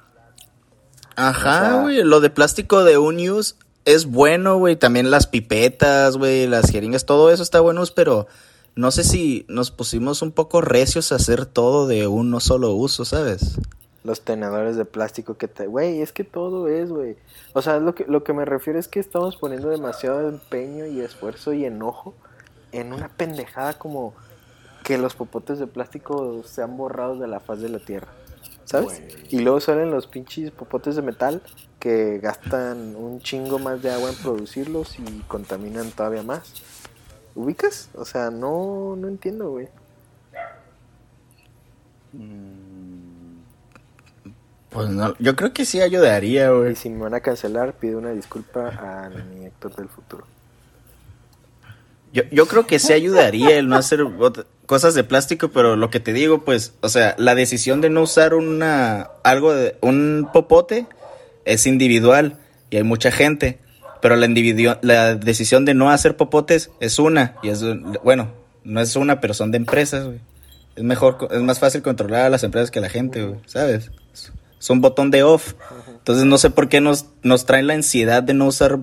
Ajá, 1.15 1.59
O 1.59 1.69
sea- 1.71 1.81
güey, 1.81 2.03
lo 2.03 2.19
de 2.19 2.29
plástico 2.29 2.83
de 2.83 2.97
un 2.97 3.17
use 3.29 3.55
es 3.85 4.05
bueno, 4.05 4.57
güey. 4.57 4.75
También 4.75 5.11
las 5.11 5.27
pipetas, 5.27 6.17
güey, 6.17 6.47
las 6.47 6.69
jeringas, 6.71 7.05
todo 7.05 7.31
eso 7.31 7.43
está 7.43 7.61
bueno, 7.61 7.83
pero 7.95 8.27
no 8.75 8.91
sé 8.91 9.03
si 9.03 9.45
nos 9.47 9.71
pusimos 9.71 10.21
un 10.21 10.31
poco 10.31 10.59
recios 10.61 11.11
a 11.11 11.15
hacer 11.15 11.45
todo 11.45 11.87
de 11.87 12.07
un 12.07 12.29
no 12.31 12.39
solo 12.39 12.71
uso, 12.73 13.05
¿sabes? 13.05 13.57
los 14.03 14.21
tenedores 14.21 14.75
de 14.75 14.85
plástico 14.85 15.35
que 15.35 15.47
te... 15.47 15.65
Güey, 15.65 15.99
es 16.03 16.11
que 16.11 16.23
todo 16.23 16.67
es, 16.67 16.91
güey. 16.91 17.17
O 17.53 17.63
sea, 17.63 17.79
lo 17.79 17.95
que, 17.95 18.05
lo 18.07 18.23
que 18.23 18.33
me 18.33 18.45
refiero 18.45 18.77
es 18.77 18.87
que 18.87 18.99
estamos 18.99 19.35
poniendo 19.35 19.67
demasiado 19.69 20.29
empeño 20.29 20.85
y 20.85 21.01
esfuerzo 21.01 21.53
y 21.53 21.65
enojo 21.65 22.13
en 22.71 22.93
una 22.93 23.07
pendejada 23.09 23.79
como 23.79 24.13
que 24.85 24.99
los 24.99 25.15
popotes 25.15 25.57
de 25.57 25.65
plástico 25.65 26.43
sean 26.45 26.77
borrados 26.77 27.19
de 27.19 27.27
la 27.27 27.39
faz 27.39 27.59
de 27.59 27.69
la 27.69 27.79
tierra. 27.79 28.07
¿Sabes? 28.65 29.01
Y 29.29 29.39
luego 29.39 29.59
salen 29.59 29.91
los 29.91 30.07
pinches 30.07 30.51
popotes 30.51 30.95
de 30.95 31.01
metal 31.01 31.41
que 31.79 32.19
gastan 32.19 32.95
un 32.95 33.19
chingo 33.19 33.59
más 33.59 33.81
de 33.81 33.91
agua 33.91 34.09
en 34.09 34.15
producirlos 34.15 34.97
y 34.99 35.21
contaminan 35.27 35.91
todavía 35.91 36.23
más. 36.23 36.53
¿Ubicas? 37.33 37.89
O 37.95 38.05
sea, 38.05 38.29
no, 38.29 38.95
no 38.95 39.07
entiendo, 39.07 39.49
güey. 39.49 39.67
Pues 44.69 44.89
no, 44.89 45.15
yo 45.17 45.35
creo 45.35 45.51
que 45.51 45.65
sí 45.65 45.81
ayudaría, 45.81 46.51
güey. 46.51 46.73
Y 46.73 46.75
si 46.75 46.89
me 46.89 47.01
van 47.01 47.15
a 47.15 47.21
cancelar, 47.21 47.73
pido 47.73 47.97
una 47.97 48.11
disculpa 48.11 48.69
a 48.69 49.09
mi 49.09 49.45
Héctor 49.45 49.75
del 49.75 49.89
futuro. 49.89 50.25
Yo, 52.13 52.23
yo 52.31 52.47
creo 52.47 52.65
que 52.65 52.79
sí 52.79 52.93
ayudaría 52.93 53.57
el 53.57 53.67
no 53.67 53.75
hacer 53.75 54.01
cosas 54.65 54.95
de 54.95 55.03
plástico, 55.03 55.49
pero 55.49 55.75
lo 55.75 55.89
que 55.89 55.99
te 55.99 56.13
digo, 56.13 56.43
pues, 56.43 56.73
o 56.81 56.89
sea, 56.89 57.15
la 57.17 57.35
decisión 57.35 57.81
de 57.81 57.89
no 57.89 58.01
usar 58.01 58.33
una 58.33 59.09
algo 59.23 59.53
de 59.53 59.77
un 59.81 60.29
popote 60.33 60.87
es 61.45 61.67
individual 61.67 62.37
y 62.69 62.77
hay 62.77 62.83
mucha 62.83 63.11
gente, 63.11 63.59
pero 64.01 64.15
la 64.15 64.27
la 64.81 65.15
decisión 65.15 65.65
de 65.65 65.73
no 65.73 65.91
hacer 65.91 66.17
popotes 66.17 66.71
es 66.79 66.99
una 66.99 67.35
y 67.43 67.49
es 67.49 67.63
bueno, 68.03 68.31
no 68.63 68.81
es 68.81 68.95
una, 68.95 69.21
pero 69.21 69.33
son 69.33 69.51
de 69.51 69.57
empresas. 69.57 70.07
Es 70.75 70.83
mejor, 70.83 71.29
es 71.31 71.41
más 71.41 71.59
fácil 71.59 71.81
controlar 71.81 72.25
a 72.25 72.29
las 72.29 72.43
empresas 72.43 72.69
que 72.69 72.79
a 72.79 72.81
la 72.81 72.89
gente, 72.89 73.35
¿sabes? 73.45 73.91
Es 74.59 74.69
un 74.69 74.81
botón 74.81 75.11
de 75.11 75.23
off. 75.23 75.53
Entonces 75.87 76.25
no 76.25 76.37
sé 76.37 76.49
por 76.49 76.67
qué 76.69 76.81
nos, 76.81 77.05
nos 77.21 77.45
traen 77.45 77.67
la 77.67 77.75
ansiedad 77.75 78.23
de 78.23 78.33
no 78.33 78.47
usar 78.47 78.79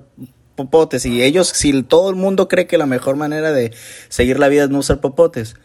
popotes. 0.55 1.05
Y 1.05 1.23
ellos, 1.23 1.49
si 1.49 1.83
todo 1.83 2.09
el 2.09 2.17
mundo 2.17 2.49
cree 2.49 2.67
que 2.67 2.79
la 2.79 2.87
mejor 2.87 3.17
manera 3.17 3.53
de 3.53 3.73
seguir 4.09 4.39
la 4.39 4.49
vida 4.49 4.65
es 4.65 4.71
no 4.71 4.79
usar 4.79 5.01
popotes, 5.01 5.57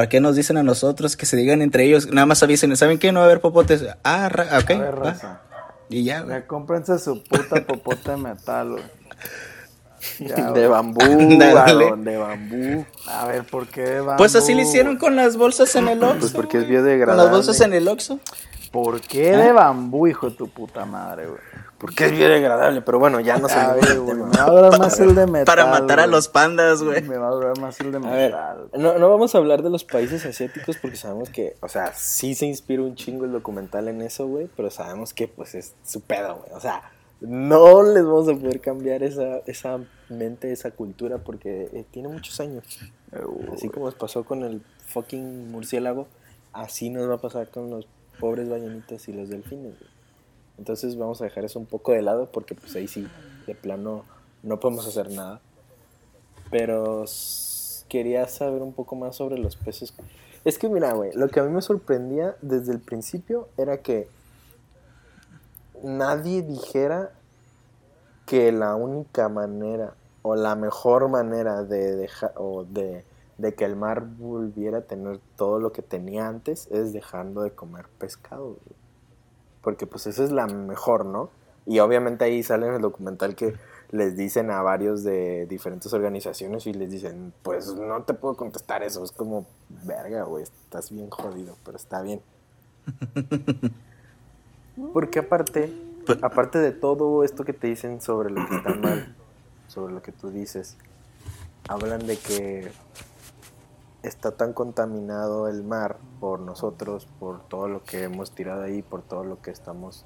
¿para 0.00 0.08
qué 0.08 0.18
nos 0.18 0.34
dicen 0.34 0.56
a 0.56 0.62
nosotros 0.62 1.14
que 1.14 1.26
se 1.26 1.36
digan 1.36 1.60
entre 1.60 1.84
ellos? 1.84 2.06
Nada 2.10 2.24
más 2.24 2.42
avisen, 2.42 2.74
¿saben 2.74 2.98
qué? 2.98 3.12
No 3.12 3.20
va 3.20 3.26
a 3.26 3.28
haber 3.28 3.42
popotes. 3.42 3.84
Ah, 4.02 4.30
ra- 4.30 4.58
ok. 4.58 4.70
A 4.70 4.78
ver, 4.78 4.94
raza. 4.96 5.40
Y 5.90 6.04
ya, 6.04 6.22
güey. 6.22 6.40
Ya 6.40 6.46
cómprense 6.46 6.98
su 6.98 7.22
puta 7.22 7.66
popote 7.66 8.12
de 8.12 8.16
metal, 8.16 8.70
güey. 8.70 8.82
Ya, 10.18 10.52
de 10.52 10.66
bambú, 10.66 10.98
varón, 11.38 12.04
de 12.04 12.16
bambú. 12.16 12.86
A 13.06 13.26
ver, 13.26 13.44
¿por 13.44 13.66
qué 13.66 13.82
de 13.82 14.00
bambú? 14.00 14.16
Pues 14.16 14.34
así 14.34 14.54
lo 14.54 14.62
hicieron 14.62 14.96
con 14.96 15.16
las 15.16 15.36
bolsas 15.36 15.76
en 15.76 15.88
el 15.88 16.02
Oxxo. 16.02 16.18
Pues 16.20 16.32
porque 16.32 16.56
es 16.56 16.66
biodegradable. 16.66 17.06
Con 17.06 17.16
las 17.18 17.30
bolsas 17.30 17.60
en 17.60 17.74
el 17.74 17.86
Oxxo. 17.86 18.18
¿Por 18.72 19.02
qué 19.02 19.36
de 19.36 19.52
bambú, 19.52 20.06
hijo 20.06 20.30
de 20.30 20.36
tu 20.36 20.48
puta 20.48 20.86
madre, 20.86 21.26
güey? 21.26 21.40
Porque 21.80 22.04
es 22.04 22.12
biodegradable, 22.12 22.82
pero 22.82 22.98
bueno, 22.98 23.20
ya 23.20 23.38
no 23.38 23.48
se 23.48 23.56
me 23.56 23.62
va 23.62 24.44
a 24.44 24.50
durar 24.50 24.78
más 24.78 25.00
el 25.00 25.14
de 25.14 25.26
metal. 25.26 25.46
Para 25.46 25.64
matar 25.64 25.98
a 25.98 26.06
los 26.06 26.28
pandas, 26.28 26.82
güey. 26.82 27.00
Me 27.02 27.16
va 27.16 27.28
a 27.28 27.30
durar 27.30 27.58
más 27.58 27.80
el 27.80 27.90
de 27.90 27.96
A 27.96 28.10
ver, 28.10 28.32
metal. 28.32 28.68
no, 28.76 28.98
no 28.98 29.08
vamos 29.08 29.34
a 29.34 29.38
hablar 29.38 29.62
de 29.62 29.70
los 29.70 29.84
países 29.84 30.26
asiáticos 30.26 30.76
porque 30.76 30.98
sabemos 30.98 31.30
que, 31.30 31.56
o 31.60 31.68
sea, 31.68 31.94
sí 31.94 32.34
se 32.34 32.44
inspira 32.44 32.82
un 32.82 32.96
chingo 32.96 33.24
el 33.24 33.32
documental 33.32 33.88
en 33.88 34.02
eso, 34.02 34.26
güey, 34.26 34.50
pero 34.54 34.70
sabemos 34.70 35.14
que 35.14 35.26
pues 35.26 35.54
es 35.54 35.74
su 35.82 36.02
pedo, 36.02 36.36
güey. 36.36 36.52
O 36.52 36.60
sea, 36.60 36.82
no 37.22 37.82
les 37.82 38.04
vamos 38.04 38.28
a 38.28 38.34
poder 38.34 38.60
cambiar 38.60 39.02
esa, 39.02 39.38
esa 39.46 39.78
mente, 40.10 40.52
esa 40.52 40.72
cultura 40.72 41.16
porque 41.16 41.70
eh, 41.72 41.86
tiene 41.90 42.08
muchos 42.08 42.38
años. 42.40 42.62
Así 43.54 43.70
como 43.70 43.86
nos 43.86 43.94
pasó 43.94 44.24
con 44.24 44.44
el 44.44 44.62
fucking 44.86 45.50
murciélago, 45.50 46.08
así 46.52 46.90
nos 46.90 47.08
va 47.08 47.14
a 47.14 47.20
pasar 47.22 47.48
con 47.48 47.70
los 47.70 47.86
pobres 48.18 48.50
ballenitas 48.50 49.08
y 49.08 49.14
los 49.14 49.30
delfines, 49.30 49.78
güey. 49.78 49.99
Entonces 50.60 50.98
vamos 50.98 51.22
a 51.22 51.24
dejar 51.24 51.46
eso 51.46 51.58
un 51.58 51.64
poco 51.64 51.92
de 51.92 52.02
lado 52.02 52.26
porque 52.30 52.54
pues 52.54 52.76
ahí 52.76 52.86
sí, 52.86 53.08
de 53.46 53.54
plano, 53.54 54.04
no 54.42 54.60
podemos 54.60 54.86
hacer 54.86 55.10
nada. 55.10 55.40
Pero 56.50 57.06
quería 57.88 58.28
saber 58.28 58.60
un 58.60 58.74
poco 58.74 58.94
más 58.94 59.16
sobre 59.16 59.38
los 59.38 59.56
peces. 59.56 59.94
Es 60.44 60.58
que 60.58 60.68
mira, 60.68 60.92
güey, 60.92 61.12
lo 61.14 61.28
que 61.28 61.40
a 61.40 61.44
mí 61.44 61.50
me 61.50 61.62
sorprendía 61.62 62.36
desde 62.42 62.72
el 62.72 62.78
principio 62.78 63.48
era 63.56 63.78
que 63.78 64.10
nadie 65.82 66.42
dijera 66.42 67.12
que 68.26 68.52
la 68.52 68.74
única 68.76 69.30
manera 69.30 69.94
o 70.20 70.36
la 70.36 70.56
mejor 70.56 71.08
manera 71.08 71.62
de 71.62 71.96
dejar 71.96 72.34
o 72.36 72.64
de, 72.64 73.02
de 73.38 73.54
que 73.54 73.64
el 73.64 73.76
mar 73.76 74.04
volviera 74.04 74.78
a 74.78 74.82
tener 74.82 75.20
todo 75.36 75.58
lo 75.58 75.72
que 75.72 75.80
tenía 75.80 76.28
antes 76.28 76.68
es 76.70 76.92
dejando 76.92 77.40
de 77.40 77.52
comer 77.52 77.86
pescado. 77.98 78.44
güey. 78.44 78.79
Porque 79.62 79.86
pues 79.86 80.06
esa 80.06 80.24
es 80.24 80.30
la 80.30 80.46
mejor, 80.46 81.04
¿no? 81.04 81.30
Y 81.66 81.78
obviamente 81.80 82.24
ahí 82.24 82.42
sale 82.42 82.66
en 82.66 82.74
el 82.74 82.80
documental 82.80 83.34
que 83.34 83.54
les 83.90 84.16
dicen 84.16 84.50
a 84.50 84.62
varios 84.62 85.02
de 85.04 85.46
diferentes 85.46 85.92
organizaciones 85.92 86.66
y 86.66 86.72
les 86.72 86.90
dicen, 86.90 87.32
pues 87.42 87.66
no 87.74 88.02
te 88.04 88.14
puedo 88.14 88.36
contestar 88.36 88.82
eso, 88.82 89.02
es 89.04 89.12
como, 89.12 89.46
verga, 89.84 90.22
güey, 90.24 90.44
estás 90.44 90.90
bien 90.90 91.10
jodido, 91.10 91.56
pero 91.64 91.76
está 91.76 92.00
bien. 92.02 92.20
Porque 94.92 95.18
aparte, 95.18 95.72
Pues- 96.06 96.22
aparte 96.22 96.58
de 96.58 96.72
todo 96.72 97.24
esto 97.24 97.44
que 97.44 97.52
te 97.52 97.66
dicen 97.66 98.00
sobre 98.00 98.30
lo 98.30 98.46
que 98.48 98.56
está 98.56 98.74
mal, 98.74 99.14
sobre 99.68 99.92
lo 99.92 100.02
que 100.02 100.12
tú 100.12 100.30
dices, 100.30 100.76
hablan 101.68 102.06
de 102.06 102.16
que 102.16 102.70
está 104.02 104.32
tan 104.32 104.52
contaminado 104.52 105.48
el 105.48 105.62
mar 105.62 105.98
por 106.20 106.40
nosotros, 106.40 107.06
por 107.18 107.40
todo 107.48 107.68
lo 107.68 107.82
que 107.82 108.04
hemos 108.04 108.32
tirado 108.32 108.62
ahí, 108.62 108.82
por 108.82 109.02
todo 109.02 109.24
lo 109.24 109.40
que 109.42 109.50
estamos 109.50 110.04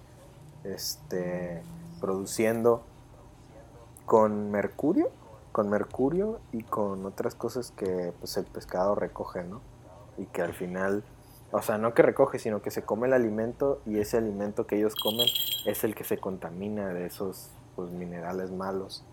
este, 0.64 1.62
produciendo 2.00 2.82
con 4.06 4.50
mercurio, 4.50 5.10
con 5.52 5.68
mercurio 5.70 6.40
y 6.52 6.62
con 6.62 7.06
otras 7.06 7.34
cosas 7.34 7.70
que 7.70 8.12
pues 8.18 8.36
el 8.36 8.44
pescado 8.44 8.94
recoge, 8.94 9.44
¿no? 9.44 9.60
Y 10.18 10.26
que 10.26 10.42
al 10.42 10.54
final, 10.54 11.04
o 11.52 11.62
sea, 11.62 11.78
no 11.78 11.94
que 11.94 12.02
recoge, 12.02 12.38
sino 12.38 12.60
que 12.62 12.70
se 12.70 12.82
come 12.82 13.06
el 13.06 13.12
alimento 13.12 13.80
y 13.86 13.98
ese 13.98 14.16
alimento 14.16 14.66
que 14.66 14.76
ellos 14.76 14.94
comen 14.96 15.26
es 15.66 15.84
el 15.84 15.94
que 15.94 16.04
se 16.04 16.18
contamina 16.18 16.88
de 16.88 17.06
esos 17.06 17.50
pues, 17.76 17.90
minerales 17.90 18.50
malos. 18.50 19.04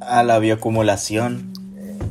A 0.00 0.22
la 0.22 0.38
bioacumulación 0.38 1.52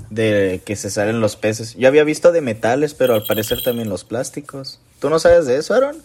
de 0.09 0.61
que 0.65 0.75
se 0.75 0.89
salen 0.89 1.19
los 1.21 1.35
peces. 1.35 1.75
Yo 1.75 1.87
había 1.87 2.03
visto 2.03 2.31
de 2.31 2.41
metales, 2.41 2.93
pero 2.93 3.13
al 3.13 3.23
parecer 3.23 3.61
también 3.63 3.89
los 3.89 4.03
plásticos. 4.03 4.79
¿Tú 4.99 5.09
no 5.09 5.19
sabes 5.19 5.45
de 5.45 5.57
eso, 5.57 5.73
Aaron? 5.73 5.97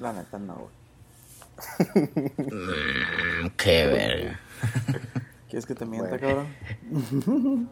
La 0.00 0.12
neta 0.12 0.38
no, 0.38 0.54
güey. 0.54 2.08
Mm, 2.38 3.48
qué 3.56 3.86
verga. 3.86 4.40
¿Quieres 5.48 5.66
que 5.66 5.74
te 5.74 5.84
mienta, 5.84 6.16
Bueno. 6.16 6.46
cabrón? 6.90 7.68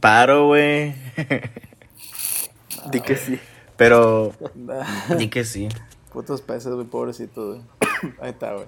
Paro, 0.00 0.46
güey. 0.48 0.94
Di 2.90 3.00
que 3.00 3.16
sí. 3.16 3.38
Pero, 3.76 4.32
di 5.18 5.28
que 5.28 5.44
sí. 5.44 5.68
Putos 6.12 6.40
peces, 6.42 6.72
güey, 6.72 6.86
pobrecitos, 6.86 7.56
güey. 7.56 8.12
Ahí 8.20 8.30
está, 8.30 8.54
güey. 8.54 8.66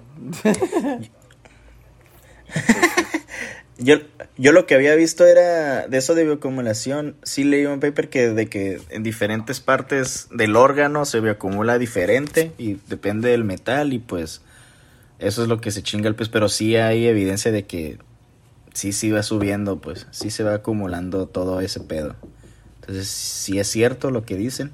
Yo, 3.77 3.95
yo 4.37 4.53
lo 4.53 4.65
que 4.65 4.75
había 4.75 4.95
visto 4.95 5.25
era 5.25 5.87
de 5.87 5.97
eso 5.97 6.15
de 6.15 6.23
bioacumulación. 6.23 7.15
Sí 7.23 7.43
leí 7.43 7.65
un 7.65 7.81
paper 7.81 8.09
que 8.09 8.29
de 8.29 8.47
que 8.47 8.81
en 8.89 9.03
diferentes 9.03 9.59
partes 9.59 10.27
del 10.31 10.55
órgano 10.55 11.03
se 11.03 11.19
bioacumula 11.19 11.77
diferente 11.77 12.53
y 12.57 12.77
depende 12.87 13.29
del 13.29 13.43
metal 13.43 13.91
y 13.91 13.99
pues 13.99 14.41
eso 15.19 15.43
es 15.43 15.49
lo 15.49 15.59
que 15.59 15.71
se 15.71 15.83
chinga 15.83 16.07
el 16.07 16.15
pez. 16.15 16.29
Pero 16.29 16.47
sí 16.47 16.77
hay 16.77 17.07
evidencia 17.07 17.51
de 17.51 17.65
que 17.65 17.97
sí, 18.73 18.93
sí 18.93 19.11
va 19.11 19.23
subiendo, 19.23 19.79
pues 19.81 20.07
sí 20.11 20.29
se 20.29 20.43
va 20.43 20.53
acumulando 20.53 21.27
todo 21.27 21.59
ese 21.59 21.81
pedo. 21.81 22.15
Entonces 22.79 23.07
sí 23.07 23.59
es 23.59 23.67
cierto 23.67 24.09
lo 24.11 24.23
que 24.23 24.35
dicen, 24.35 24.71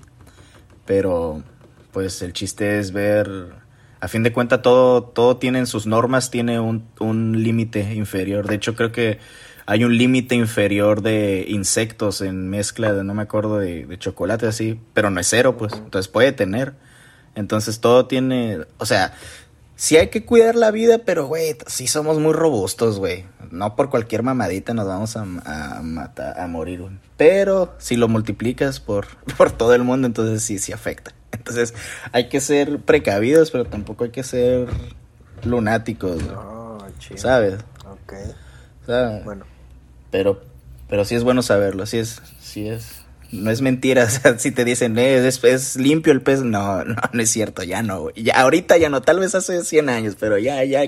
pero 0.85 1.43
pues 1.91 2.21
el 2.21 2.33
chiste 2.33 2.79
es 2.79 2.91
ver 2.91 3.60
a 4.01 4.07
fin 4.07 4.23
de 4.23 4.33
cuentas 4.33 4.63
todo, 4.63 5.03
todo 5.03 5.37
tiene 5.37 5.59
en 5.59 5.67
sus 5.67 5.85
normas, 5.85 6.31
tiene 6.31 6.59
un, 6.59 6.89
un 6.99 7.43
límite 7.43 7.93
inferior. 7.93 8.47
De 8.47 8.55
hecho, 8.55 8.75
creo 8.75 8.91
que 8.91 9.19
hay 9.67 9.83
un 9.83 9.95
límite 9.95 10.33
inferior 10.33 11.03
de 11.03 11.45
insectos 11.47 12.21
en 12.21 12.49
mezcla 12.49 12.93
de, 12.93 13.03
no 13.03 13.13
me 13.13 13.21
acuerdo, 13.21 13.59
de, 13.59 13.87
chocolate 13.99 14.47
así, 14.47 14.79
pero 14.95 15.11
no 15.11 15.19
es 15.19 15.27
cero, 15.27 15.55
pues. 15.55 15.73
Entonces 15.73 16.11
puede 16.11 16.31
tener. 16.31 16.73
Entonces 17.35 17.79
todo 17.79 18.07
tiene, 18.07 18.65
o 18.79 18.85
sea, 18.87 19.13
sí 19.75 19.97
hay 19.97 20.09
que 20.09 20.25
cuidar 20.25 20.55
la 20.55 20.71
vida, 20.71 20.99
pero 21.05 21.27
güey, 21.27 21.55
sí 21.67 21.85
somos 21.85 22.19
muy 22.19 22.33
robustos, 22.33 22.97
güey. 22.97 23.25
No 23.51 23.75
por 23.75 23.91
cualquier 23.91 24.23
mamadita 24.23 24.73
nos 24.73 24.87
vamos 24.87 25.15
a, 25.15 25.21
a 25.21 25.81
matar, 25.83 26.39
a 26.39 26.47
morir, 26.47 26.81
güey. 26.81 26.93
Pero 27.17 27.75
si 27.77 27.97
lo 27.97 28.07
multiplicas 28.07 28.79
por, 28.79 29.07
por 29.37 29.51
todo 29.51 29.75
el 29.75 29.83
mundo, 29.83 30.07
entonces 30.07 30.41
sí, 30.41 30.57
sí 30.57 30.73
afecta. 30.73 31.13
Entonces 31.41 31.73
hay 32.11 32.29
que 32.29 32.39
ser 32.39 32.79
precavidos, 32.81 33.49
pero 33.49 33.65
tampoco 33.65 34.03
hay 34.03 34.11
que 34.11 34.21
ser 34.21 34.67
lunáticos, 35.43 36.23
güey. 36.23 36.35
Oh, 36.35 36.77
chido. 36.99 37.17
¿Sabes? 37.17 37.55
Ok. 37.89 38.13
Sea, 38.85 39.21
Bueno, 39.25 39.45
pero, 40.11 40.39
pero 40.87 41.03
sí 41.03 41.15
es 41.15 41.23
bueno 41.23 41.41
saberlo, 41.41 41.87
sí 41.87 41.97
es, 41.97 42.21
sí 42.39 42.69
es, 42.69 43.01
no 43.31 43.49
es 43.49 43.61
mentira. 43.61 44.03
O 44.05 44.09
sea, 44.09 44.37
si 44.37 44.51
te 44.51 44.63
dicen, 44.65 44.99
eh, 44.99 45.27
es, 45.27 45.75
limpio 45.77 46.13
el 46.13 46.21
pez, 46.21 46.43
no, 46.43 46.83
no, 46.83 46.95
no 47.11 47.21
es 47.21 47.31
cierto, 47.31 47.63
ya 47.63 47.81
no. 47.81 48.11
Ya, 48.11 48.39
ahorita 48.39 48.77
ya 48.77 48.89
no, 48.89 49.01
tal 49.01 49.19
vez 49.19 49.33
hace 49.33 49.63
100 49.63 49.89
años, 49.89 50.15
pero 50.19 50.37
ya, 50.37 50.63
ya, 50.63 50.83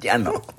ya 0.00 0.18
no. 0.18 0.42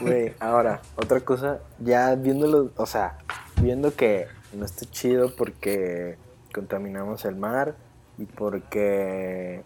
Güey, 0.00 0.32
ahora, 0.40 0.80
otra 0.96 1.20
cosa, 1.20 1.58
ya 1.78 2.14
viéndolo, 2.14 2.72
o 2.76 2.86
sea, 2.86 3.18
viendo 3.60 3.94
que 3.94 4.26
no 4.52 4.64
está 4.64 4.84
chido 4.90 5.34
porque 5.36 6.16
contaminamos 6.52 7.24
el 7.24 7.36
mar 7.36 7.76
y 8.18 8.26
porque 8.26 9.62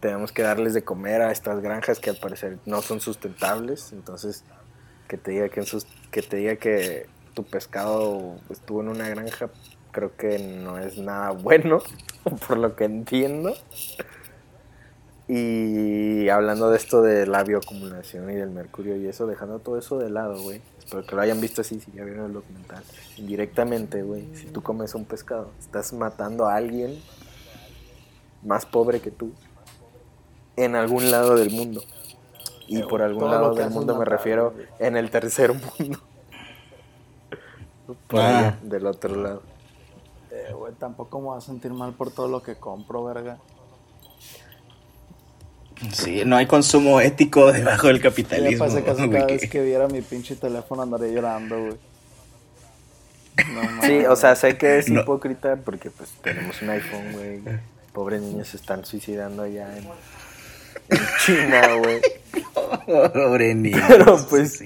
tenemos 0.00 0.32
que 0.32 0.42
darles 0.42 0.74
de 0.74 0.82
comer 0.82 1.22
a 1.22 1.30
estas 1.30 1.60
granjas 1.60 2.00
que 2.00 2.10
al 2.10 2.16
parecer 2.16 2.58
no 2.66 2.82
son 2.82 3.00
sustentables, 3.00 3.92
entonces 3.92 4.44
que 5.08 5.16
te 5.16 5.30
diga 5.30 5.48
que, 5.48 5.64
que 6.10 6.22
te 6.22 6.36
diga 6.38 6.56
que 6.56 7.06
tu 7.34 7.44
pescado 7.44 8.36
estuvo 8.50 8.80
en 8.80 8.88
una 8.88 9.08
granja, 9.08 9.50
creo 9.92 10.16
que 10.16 10.38
no 10.38 10.78
es 10.78 10.98
nada 10.98 11.30
bueno, 11.32 11.82
por 12.48 12.58
lo 12.58 12.76
que 12.76 12.84
entiendo. 12.84 13.54
Y 15.28 16.28
hablando 16.28 16.70
de 16.70 16.76
esto 16.76 17.00
de 17.00 17.26
la 17.26 17.44
bioacumulación 17.44 18.28
y 18.30 18.34
del 18.34 18.50
mercurio 18.50 18.96
y 18.96 19.06
eso, 19.06 19.26
dejando 19.26 19.60
todo 19.60 19.78
eso 19.78 19.98
de 19.98 20.10
lado, 20.10 20.42
güey. 20.42 20.60
Espero 20.92 21.06
que 21.06 21.16
lo 21.16 21.22
hayan 21.22 21.40
visto 21.40 21.62
así, 21.62 21.80
si 21.80 21.90
ya 21.92 22.04
vieron 22.04 22.26
el 22.26 22.34
documental. 22.34 22.84
Indirectamente, 23.16 24.02
güey, 24.02 24.28
si 24.36 24.44
tú 24.44 24.62
comes 24.62 24.94
un 24.94 25.06
pescado, 25.06 25.50
estás 25.58 25.94
matando 25.94 26.44
a 26.44 26.56
alguien 26.56 27.02
más 28.42 28.66
pobre 28.66 29.00
que 29.00 29.10
tú 29.10 29.32
en 30.54 30.76
algún 30.76 31.10
lado 31.10 31.34
del 31.34 31.48
mundo. 31.48 31.82
Y 32.66 32.82
por 32.82 33.00
algún 33.00 33.30
lado 33.30 33.54
del 33.54 33.70
mundo 33.70 33.96
me 33.96 34.04
refiero 34.04 34.52
en 34.78 34.98
el 34.98 35.10
tercer 35.10 35.54
mundo. 35.54 35.98
por 38.06 38.20
ah. 38.20 38.58
del 38.62 38.84
otro 38.84 39.16
lado. 39.16 39.42
Eh, 40.30 40.52
güey, 40.52 40.74
tampoco 40.74 41.20
me 41.20 41.24
voy 41.28 41.38
a 41.38 41.40
sentir 41.40 41.72
mal 41.72 41.94
por 41.94 42.10
todo 42.10 42.28
lo 42.28 42.42
que 42.42 42.56
compro, 42.56 43.02
verga. 43.02 43.38
Sí, 45.90 46.22
no 46.24 46.36
hay 46.36 46.46
consumo 46.46 47.00
ético 47.00 47.52
debajo 47.52 47.88
del 47.88 48.00
capitalismo. 48.00 48.66
Me 48.66 48.82
casi 48.82 49.08
cada 49.10 49.26
vez 49.26 49.50
que 49.50 49.62
viera 49.62 49.88
mi 49.88 50.00
pinche 50.00 50.36
teléfono 50.36 50.82
andaría 50.82 51.08
llorando, 51.08 51.58
güey. 51.58 51.76
sí, 53.82 54.06
o 54.06 54.14
sea, 54.14 54.36
sé 54.36 54.56
que 54.56 54.78
es 54.78 54.88
hipócrita 54.88 55.56
porque 55.56 55.90
pues 55.90 56.10
tenemos 56.22 56.60
un 56.62 56.70
iPhone, 56.70 57.12
güey. 57.12 57.40
Pobres 57.92 58.22
niños 58.22 58.48
se 58.48 58.56
están 58.56 58.84
suicidando 58.84 59.42
allá 59.42 59.68
en, 59.76 59.88
China, 61.24 61.74
güey. 61.76 62.00
Pobre 63.12 63.54
niños. 63.54 63.82
Pero 63.88 64.26
pues... 64.28 64.62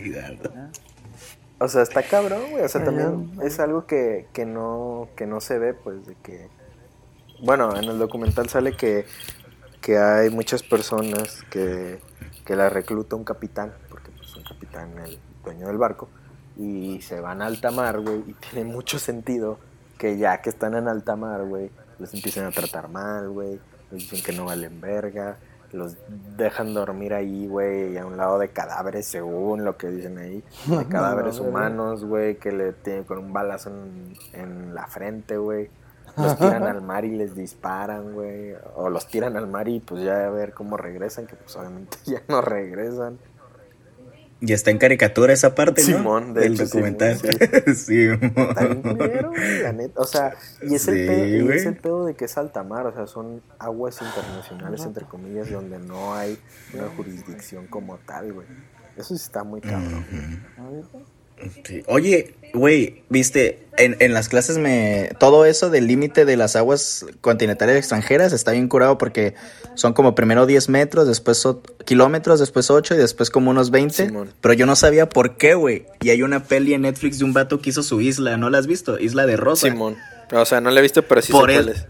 O 1.58 1.68
sea, 1.68 1.82
está 1.82 2.02
cabrón, 2.02 2.50
güey. 2.50 2.64
O 2.64 2.68
sea, 2.68 2.84
también 2.84 3.30
es 3.42 3.58
algo 3.58 3.86
que, 3.86 4.26
que, 4.32 4.44
no, 4.44 5.08
que 5.16 5.26
no 5.26 5.40
se 5.40 5.58
ve, 5.58 5.74
pues, 5.74 6.06
de 6.06 6.14
que... 6.22 6.48
Bueno, 7.40 7.76
en 7.76 7.84
el 7.84 7.98
documental 7.98 8.48
sale 8.48 8.76
que 8.76 9.06
que 9.86 9.98
hay 9.98 10.30
muchas 10.30 10.64
personas 10.64 11.44
que, 11.48 12.00
la 12.48 12.68
recluta 12.68 13.14
un 13.14 13.22
capitán, 13.22 13.72
porque 13.88 14.10
pues 14.10 14.34
un 14.34 14.42
capitán 14.42 14.98
el 14.98 15.16
dueño 15.44 15.68
del 15.68 15.78
barco, 15.78 16.08
y 16.56 17.00
se 17.02 17.20
van 17.20 17.40
a 17.40 17.46
alta 17.46 17.70
mar, 17.70 18.00
güey, 18.00 18.24
y 18.26 18.32
tiene 18.32 18.68
mucho 18.68 18.98
sentido 18.98 19.60
que 19.96 20.18
ya 20.18 20.42
que 20.42 20.50
están 20.50 20.74
en 20.74 20.88
alta 20.88 21.14
mar, 21.14 21.44
güey, 21.44 21.70
los 22.00 22.12
empiecen 22.14 22.46
a 22.46 22.50
tratar 22.50 22.88
mal, 22.88 23.28
güey, 23.28 23.60
les 23.92 24.02
dicen 24.02 24.24
que 24.24 24.32
no 24.32 24.46
valen 24.46 24.80
verga, 24.80 25.36
los 25.70 25.96
dejan 26.36 26.74
dormir 26.74 27.14
ahí, 27.14 27.46
güey, 27.46 27.96
a 27.96 28.06
un 28.06 28.16
lado 28.16 28.40
de 28.40 28.48
cadáveres, 28.48 29.06
según 29.06 29.64
lo 29.64 29.76
que 29.76 29.86
dicen 29.86 30.18
ahí, 30.18 30.42
de 30.66 30.86
cadáveres 30.88 31.38
humanos, 31.38 32.04
güey, 32.04 32.38
que 32.38 32.50
le 32.50 32.72
tienen 32.72 33.04
con 33.04 33.18
un 33.18 33.32
balazo 33.32 33.70
en, 33.70 34.16
en 34.32 34.74
la 34.74 34.88
frente, 34.88 35.36
güey 35.36 35.70
los 36.16 36.38
tiran 36.38 36.62
al 36.64 36.82
mar 36.82 37.04
y 37.04 37.10
les 37.10 37.34
disparan, 37.34 38.12
güey. 38.12 38.54
O 38.74 38.88
los 38.88 39.06
tiran 39.06 39.36
al 39.36 39.46
mar 39.46 39.68
y 39.68 39.80
pues 39.80 40.02
ya 40.02 40.26
a 40.26 40.30
ver 40.30 40.52
cómo 40.52 40.76
regresan, 40.76 41.26
que 41.26 41.36
pues 41.36 41.54
obviamente 41.56 41.98
ya 42.06 42.22
no 42.28 42.40
regresan. 42.40 43.18
Y 44.38 44.52
está 44.52 44.70
en 44.70 44.76
caricatura 44.76 45.32
esa 45.32 45.54
parte, 45.54 45.80
¿no? 45.80 45.86
Simón, 45.86 46.34
del 46.34 46.58
documental. 46.58 47.18
Sí, 47.74 48.06
la 49.62 49.72
neta. 49.72 49.98
O 49.98 50.04
sea, 50.04 50.34
y 50.60 50.74
es, 50.74 50.86
el 50.88 51.06
pedo, 51.06 51.26
y 51.26 51.56
es 51.56 51.64
el 51.64 51.76
pedo 51.76 52.04
de 52.04 52.14
que 52.14 52.26
es 52.26 52.36
alta 52.36 52.62
mar, 52.62 52.86
o 52.86 52.94
sea, 52.94 53.06
son 53.06 53.40
aguas 53.58 53.98
internacionales, 54.02 54.84
entre 54.84 55.06
comillas, 55.06 55.50
donde 55.50 55.78
no 55.78 56.14
hay 56.14 56.38
una 56.74 56.88
jurisdicción 56.96 57.66
como 57.66 57.96
tal, 57.96 58.34
güey. 58.34 58.46
Eso 58.96 59.16
sí 59.16 59.22
está 59.24 59.42
muy 59.42 59.62
cabrón. 59.62 60.04
Oye, 61.86 62.34
güey, 62.52 63.04
viste, 63.08 63.65
en, 63.78 63.96
en, 64.00 64.14
las 64.14 64.28
clases 64.28 64.58
me... 64.58 65.10
Todo 65.18 65.44
eso 65.44 65.70
del 65.70 65.86
límite 65.86 66.24
de 66.24 66.36
las 66.36 66.56
aguas 66.56 67.06
continentales 67.20 67.76
extranjeras 67.76 68.32
está 68.32 68.52
bien 68.52 68.68
curado 68.68 68.98
porque 68.98 69.34
son 69.74 69.92
como 69.92 70.14
primero 70.14 70.46
10 70.46 70.68
metros, 70.68 71.06
después 71.06 71.46
kilómetros, 71.84 72.40
después 72.40 72.70
8 72.70 72.94
y 72.94 72.98
después 72.98 73.30
como 73.30 73.50
unos 73.50 73.70
20. 73.70 74.12
Pero 74.40 74.54
yo 74.54 74.66
no 74.66 74.76
sabía 74.76 75.08
por 75.08 75.36
qué, 75.36 75.54
güey. 75.54 75.86
Y 76.00 76.10
hay 76.10 76.22
una 76.22 76.44
peli 76.44 76.74
en 76.74 76.82
Netflix 76.82 77.18
de 77.18 77.24
un 77.24 77.32
vato 77.32 77.60
que 77.60 77.70
hizo 77.70 77.82
su 77.82 78.00
isla, 78.00 78.36
¿no 78.36 78.50
la 78.50 78.58
has 78.58 78.66
visto? 78.66 78.98
Isla 78.98 79.26
de 79.26 79.36
Rosa. 79.36 79.68
Simón. 79.68 79.96
O 80.32 80.44
sea, 80.44 80.60
no 80.60 80.70
la 80.70 80.80
he 80.80 80.82
visto, 80.82 81.02
pero 81.02 81.22
sí 81.22 81.32
por 81.32 81.50
sé 81.50 81.86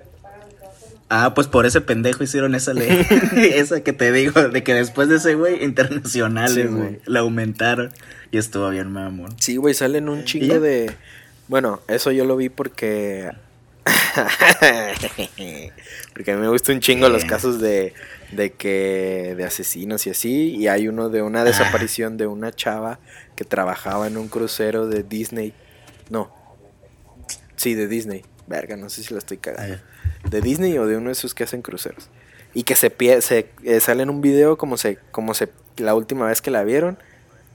Ah, 1.09 1.35
pues 1.35 1.47
por 1.47 1.67
ese 1.67 1.81
pendejo 1.81 2.25
hicieron 2.25 2.55
esa 2.55 2.75
ley. 2.75 2.89
esa 3.37 3.81
que 3.81 3.93
te 3.93 4.11
digo, 4.11 4.49
de 4.49 4.63
que 4.63 4.75
después 4.75 5.09
de 5.09 5.17
ese 5.17 5.35
güey, 5.35 5.63
internacionales, 5.63 6.73
güey, 6.73 6.99
la 7.07 7.21
aumentaron. 7.21 7.93
Y 8.33 8.39
estuvo 8.39 8.69
bien, 8.71 8.91
mamón. 8.91 9.37
Sí, 9.39 9.57
güey, 9.57 9.75
salen 9.75 10.09
un 10.09 10.25
chingo 10.25 10.59
de. 10.59 10.93
Bueno, 11.49 11.81
eso 11.89 12.13
yo 12.13 12.25
lo 12.25 12.37
vi 12.37 12.49
porque. 12.49 13.31
porque 16.13 16.33
a 16.33 16.35
mí 16.35 16.41
me 16.41 16.49
gustan 16.49 16.77
un 16.77 16.81
chingo 16.81 17.09
los 17.09 17.25
casos 17.25 17.61
de, 17.61 17.95
de 18.33 18.53
que. 18.53 19.35
de 19.37 19.45
asesinos 19.45 20.07
y 20.07 20.11
así. 20.11 20.57
Y 20.57 20.69
hay 20.69 20.89
uno 20.89 21.09
de 21.09 21.23
una 21.23 21.45
desaparición 21.45 22.17
de 22.17 22.27
una 22.27 22.53
chava 22.53 22.99
que 23.37 23.45
trabajaba 23.45 24.09
en 24.09 24.17
un 24.17 24.29
crucero 24.29 24.89
de 24.89 25.03
Disney. 25.03 25.53
No. 26.11 26.35
Sí, 27.57 27.75
de 27.75 27.87
Disney. 27.87 28.25
Verga, 28.47 28.77
no 28.77 28.89
sé 28.89 29.03
si 29.03 29.13
la 29.13 29.19
estoy 29.19 29.39
cagando. 29.39 29.79
De 30.29 30.41
Disney 30.41 30.77
o 30.79 30.87
de 30.87 30.97
uno 30.97 31.07
de 31.07 31.13
esos 31.13 31.35
que 31.35 31.45
hacen 31.45 31.63
cruceros. 31.63 32.09
Y 32.55 32.65
que 32.65 32.75
se, 32.75 32.93
se 33.21 33.51
eh, 33.65 33.81
sale 33.81 34.03
en 34.03 34.11
un 34.11 34.21
video 34.21 34.57
como 34.57 34.77
se, 34.77 34.99
como 35.11 35.35
se 35.35 35.49
la 35.77 35.95
última 35.95 36.27
vez 36.27 36.41
que 36.41 36.51
la 36.51 36.65
vieron 36.65 36.99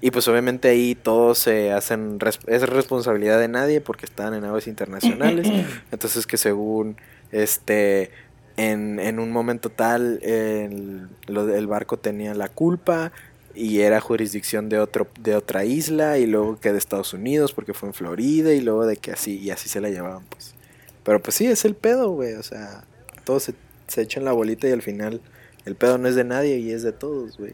y 0.01 0.09
pues 0.09 0.27
obviamente 0.27 0.67
ahí 0.67 0.95
todos 0.95 1.37
se 1.37 1.71
hacen, 1.71 2.17
es 2.47 2.63
responsabilidad 2.63 3.39
de 3.39 3.47
nadie 3.47 3.81
porque 3.81 4.07
están 4.07 4.33
en 4.33 4.43
aguas 4.43 4.65
internacionales. 4.65 5.47
Entonces 5.91 6.25
que 6.25 6.37
según 6.37 6.97
este, 7.31 8.09
en, 8.57 8.99
en 8.99 9.19
un 9.19 9.31
momento 9.31 9.69
tal 9.69 10.19
el, 10.23 11.07
el 11.27 11.67
barco 11.67 11.97
tenía 11.97 12.33
la 12.33 12.49
culpa 12.49 13.11
y 13.53 13.81
era 13.81 14.01
jurisdicción 14.01 14.69
de 14.69 14.79
otro 14.79 15.07
de 15.19 15.35
otra 15.35 15.65
isla 15.65 16.17
y 16.17 16.25
luego 16.25 16.59
que 16.59 16.71
de 16.71 16.79
Estados 16.79 17.13
Unidos 17.13 17.53
porque 17.53 17.73
fue 17.73 17.89
en 17.89 17.93
Florida 17.93 18.53
y 18.53 18.61
luego 18.61 18.87
de 18.87 18.97
que 18.97 19.11
así 19.11 19.37
y 19.37 19.51
así 19.51 19.69
se 19.69 19.81
la 19.81 19.89
llevaban 19.89 20.23
pues. 20.29 20.55
Pero 21.03 21.21
pues 21.21 21.35
sí 21.35 21.45
es 21.45 21.63
el 21.63 21.75
pedo 21.75 22.09
güey. 22.09 22.33
O 22.33 22.43
sea 22.43 22.83
todos 23.23 23.43
se, 23.43 23.53
se 23.87 24.01
echan 24.01 24.25
la 24.25 24.31
bolita 24.31 24.67
y 24.67 24.71
al 24.71 24.81
final 24.81 25.21
el 25.65 25.75
pedo 25.75 25.99
no 25.99 26.07
es 26.07 26.15
de 26.15 26.23
nadie 26.23 26.57
y 26.57 26.71
es 26.71 26.81
de 26.81 26.91
todos 26.91 27.37
güey 27.37 27.53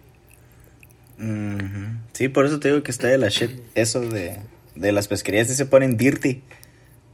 Sí, 2.14 2.30
por 2.30 2.46
eso 2.46 2.60
te 2.60 2.70
digo 2.70 2.84
que 2.84 2.92
está 2.92 3.08
de 3.08 3.18
la 3.18 3.30
shit. 3.30 3.52
Eso 3.76 4.02
de, 4.02 4.40
las 4.76 5.08
pesquerías, 5.08 5.48
se 5.48 5.66
ponen 5.66 5.98
dirty. 5.98 6.42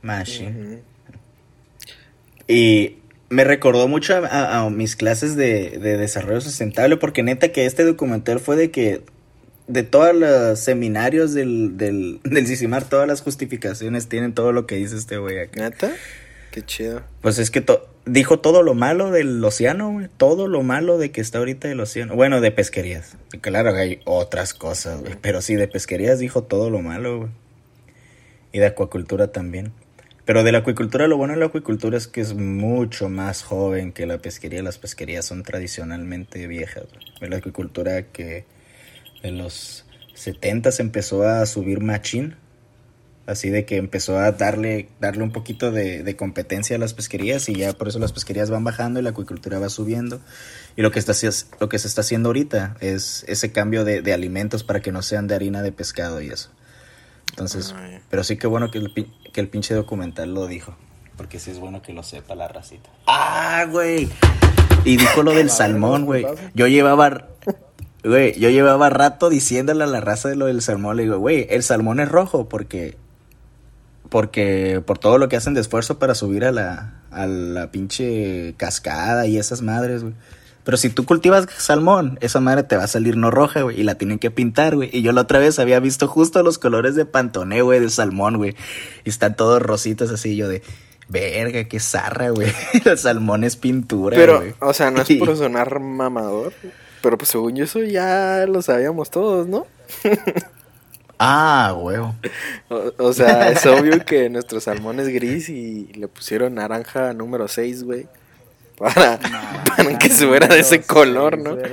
Machine. 0.01 0.79
Y 2.47 2.97
me 3.29 3.43
recordó 3.43 3.87
mucho 3.87 4.21
a, 4.29 4.69
mis 4.69 4.95
clases 4.95 5.35
de, 5.35 5.79
desarrollo 5.79 6.41
sustentable, 6.41 6.97
porque 6.97 7.23
neta 7.23 7.51
que 7.51 7.65
este 7.65 7.83
documental 7.83 8.39
fue 8.39 8.55
de 8.55 8.71
que 8.71 9.01
de 9.67 9.83
todos 9.83 10.13
los 10.13 10.59
seminarios 10.59 11.33
del, 11.33 11.77
del, 11.77 12.19
del 12.23 12.47
CICIMAR, 12.47 12.83
todas 12.83 13.07
las 13.07 13.21
justificaciones 13.21 14.09
tienen 14.09 14.33
todo 14.33 14.51
lo 14.51 14.67
que 14.67 14.75
dice 14.75 14.97
este 14.97 15.17
güey 15.17 15.39
acá. 15.39 15.61
¿Neta? 15.61 15.93
Qué 16.53 16.61
chido. 16.61 17.01
Pues 17.21 17.39
es 17.39 17.49
que 17.49 17.65
dijo 18.05 18.39
todo 18.39 18.61
lo 18.61 18.75
malo 18.75 19.09
del 19.09 19.43
océano, 19.43 19.91
güey. 19.91 20.07
Todo 20.17 20.47
lo 20.47 20.61
malo 20.61 20.99
de 20.99 21.11
que 21.11 21.19
está 21.19 21.39
ahorita 21.39 21.67
el 21.67 21.79
océano. 21.79 22.13
Bueno, 22.13 22.41
de 22.41 22.51
pesquerías. 22.51 23.17
Claro 23.41 23.73
que 23.73 23.79
hay 23.79 23.99
otras 24.05 24.53
cosas, 24.53 25.01
güey. 25.01 25.15
Pero 25.19 25.41
sí, 25.41 25.55
de 25.55 25.67
pesquerías 25.67 26.19
dijo 26.19 26.43
todo 26.43 26.69
lo 26.69 26.79
malo, 26.83 27.17
güey. 27.17 27.31
Y 28.51 28.59
de 28.59 28.67
acuacultura 28.67 29.31
también. 29.31 29.73
Pero 30.25 30.43
de 30.43 30.51
la 30.51 30.59
acuicultura, 30.59 31.07
lo 31.07 31.17
bueno 31.17 31.33
de 31.33 31.39
la 31.39 31.47
acuicultura 31.47 31.97
es 31.97 32.07
que 32.07 32.21
es 32.21 32.35
mucho 32.35 33.09
más 33.09 33.41
joven 33.41 33.91
que 33.91 34.05
la 34.05 34.19
pesquería. 34.19 34.61
Las 34.61 34.77
pesquerías 34.77 35.25
son 35.25 35.41
tradicionalmente 35.41 36.45
viejas. 36.45 36.83
Güey. 37.17 37.31
La 37.31 37.37
acuicultura 37.37 38.03
que 38.11 38.45
en 39.23 39.39
los 39.39 39.85
70 40.13 40.71
se 40.71 40.83
empezó 40.83 41.27
a 41.27 41.47
subir 41.47 41.79
machín 41.79 42.35
Así 43.25 43.49
de 43.49 43.63
que 43.63 43.77
empezó 43.77 44.19
a 44.19 44.33
darle, 44.33 44.89
darle 44.99 45.23
un 45.23 45.31
poquito 45.31 45.71
de, 45.71 46.15
competencia 46.17 46.75
a 46.75 46.79
las 46.79 46.93
pesquerías 46.93 47.47
y 47.47 47.55
ya 47.55 47.71
por 47.71 47.87
eso 47.87 47.97
las 47.97 48.11
pesquerías 48.11 48.49
van 48.49 48.65
bajando 48.65 48.99
y 48.99 49.03
la 49.03 49.11
acuicultura 49.11 49.59
va 49.59 49.69
subiendo. 49.69 50.19
Y 50.75 50.81
lo 50.81 50.91
que, 50.91 50.99
está, 50.99 51.13
lo 51.61 51.69
que 51.69 51.79
se 51.79 51.87
está 51.87 52.01
haciendo 52.01 52.29
ahorita 52.29 52.75
es 52.81 53.23
ese 53.29 53.53
cambio 53.53 53.85
de, 53.85 54.13
alimentos 54.13 54.63
para 54.63 54.81
que 54.81 54.91
no 54.91 55.01
sean 55.01 55.27
de 55.27 55.35
harina 55.35 55.61
de 55.61 55.71
pescado 55.71 56.21
y 56.21 56.27
eso. 56.27 56.49
Entonces, 57.29 57.73
Ay. 57.77 57.99
pero 58.09 58.23
sí 58.25 58.37
que 58.37 58.45
bueno 58.45 58.69
que 58.69 58.79
el, 58.79 58.93
que 58.93 59.41
el 59.41 59.47
pinche 59.47 59.73
documental 59.73 60.33
lo 60.33 60.47
dijo. 60.47 60.75
Porque 61.15 61.39
sí 61.39 61.51
es 61.51 61.59
bueno 61.59 61.81
que 61.81 61.93
lo 61.93 62.03
sepa 62.03 62.35
la 62.35 62.49
racita. 62.49 62.89
¡Ah, 63.07 63.65
güey! 63.69 64.09
Y 64.83 64.97
dijo 64.97 65.23
lo 65.23 65.31
del 65.31 65.49
salmón, 65.49 66.05
güey. 66.05 66.25
Yo 66.53 66.67
llevaba... 66.67 67.29
Güey, 68.03 68.37
yo 68.37 68.49
llevaba 68.49 68.89
rato 68.89 69.29
diciéndole 69.29 69.85
a 69.85 69.87
la 69.87 70.01
raza 70.01 70.27
de 70.27 70.35
lo 70.35 70.47
del 70.47 70.61
salmón. 70.61 70.97
Le 70.97 71.03
digo, 71.03 71.19
güey, 71.19 71.47
el 71.49 71.63
salmón 71.63 72.01
es 72.01 72.09
rojo 72.09 72.49
porque... 72.49 72.97
Porque 74.13 74.79
por 74.85 74.99
todo 74.99 75.17
lo 75.17 75.27
que 75.27 75.37
hacen 75.37 75.55
de 75.55 75.61
esfuerzo 75.61 75.97
para 75.97 76.13
subir 76.13 76.45
a 76.45 76.51
la, 76.51 77.01
a 77.09 77.25
la 77.25 77.71
pinche 77.71 78.53
cascada 78.57 79.25
y 79.25 79.39
esas 79.39 79.63
madres, 79.63 80.03
güey. 80.03 80.13
Pero 80.63 80.77
si 80.77 80.91
tú 80.91 81.03
cultivas 81.05 81.47
salmón, 81.57 82.19
esa 82.21 82.39
madre 82.39 82.61
te 82.61 82.77
va 82.77 82.83
a 82.83 82.87
salir 82.87 83.17
no 83.17 83.31
roja, 83.31 83.63
güey, 83.63 83.81
y 83.81 83.81
la 83.81 83.95
tienen 83.95 84.19
que 84.19 84.29
pintar, 84.29 84.75
güey. 84.75 84.91
Y 84.93 85.01
yo 85.01 85.13
la 85.13 85.21
otra 85.21 85.39
vez 85.39 85.57
había 85.57 85.79
visto 85.79 86.07
justo 86.07 86.43
los 86.43 86.59
colores 86.59 86.93
de 86.93 87.05
Pantone, 87.05 87.63
güey, 87.63 87.79
de 87.79 87.89
salmón, 87.89 88.37
güey. 88.37 88.55
Y 89.03 89.09
están 89.09 89.35
todos 89.35 89.59
rositos 89.63 90.11
así, 90.11 90.35
yo 90.35 90.47
de, 90.47 90.61
verga, 91.09 91.63
qué 91.63 91.79
zarra, 91.79 92.29
güey. 92.29 92.53
El 92.85 92.99
salmón 92.99 93.43
es 93.43 93.55
pintura, 93.55 94.15
Pero, 94.15 94.41
güey. 94.41 94.53
o 94.59 94.73
sea, 94.73 94.91
no 94.91 95.01
es 95.01 95.09
por 95.17 95.35
sonar 95.35 95.79
mamador, 95.79 96.53
pero 97.01 97.17
pues 97.17 97.29
según 97.31 97.55
yo 97.55 97.63
eso 97.63 97.81
ya 97.81 98.45
lo 98.47 98.61
sabíamos 98.61 99.09
todos, 99.09 99.47
¿no? 99.47 99.65
Ah, 101.25 101.73
güey. 101.73 101.97
O, 101.97 102.13
o 102.97 103.13
sea, 103.13 103.49
es 103.49 103.65
obvio 103.65 104.03
que 104.03 104.29
nuestro 104.31 104.59
salmón 104.59 104.99
es 104.99 105.07
gris 105.07 105.47
y 105.47 105.85
le 105.93 106.09
pusieron 106.09 106.55
naranja 106.55 107.13
número 107.13 107.47
6, 107.47 107.83
güey. 107.85 108.07
Para, 108.77 109.19
para 109.77 109.97
que 109.97 110.09
subiera 110.09 110.47
de 110.47 110.59
ese 110.59 110.81
color, 110.81 111.37
¿no? 111.37 111.57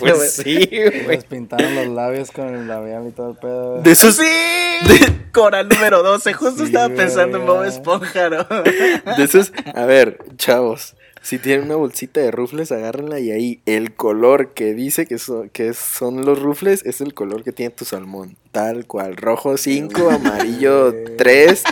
Pues 0.00 0.34
sí, 0.34 0.68
güey. 0.70 1.06
Les 1.06 1.24
pintaron 1.24 1.74
los 1.74 1.86
labios 1.86 2.30
con 2.30 2.54
el 2.54 2.68
labial 2.68 3.06
y 3.08 3.12
todo 3.12 3.30
el 3.30 3.36
pedo. 3.36 3.80
De 3.80 3.92
esos, 3.92 4.16
Sí, 4.16 5.06
coral 5.32 5.68
número 5.68 6.02
12. 6.02 6.34
Justo 6.34 6.58
Sí, 6.58 6.64
estaba 6.64 6.94
pensando 6.94 7.38
en 7.38 7.46
Bob. 7.46 7.64
Esponja, 7.64 8.28
¿no? 8.28 8.44
de 8.44 9.24
esos, 9.24 9.52
a 9.74 9.86
ver, 9.86 10.18
chavos, 10.36 10.94
si 11.28 11.38
tienen 11.38 11.66
una 11.66 11.76
bolsita 11.76 12.22
de 12.22 12.30
rufles, 12.30 12.72
agárrenla 12.72 13.20
y 13.20 13.30
ahí 13.32 13.60
el 13.66 13.92
color 13.92 14.54
que 14.54 14.72
dice 14.72 15.04
que, 15.04 15.18
son 15.18 15.50
que 15.50 15.74
son 15.74 16.24
los 16.24 16.40
rufles 16.40 16.86
es 16.86 17.02
el 17.02 17.12
color 17.12 17.44
que 17.44 17.52
tiene 17.52 17.70
tu 17.70 17.84
salmón. 17.84 18.38
Tal 18.50 18.86
cual, 18.86 19.14
rojo 19.14 19.58
5, 19.58 20.08
amarillo 20.08 20.94
3. 21.18 21.64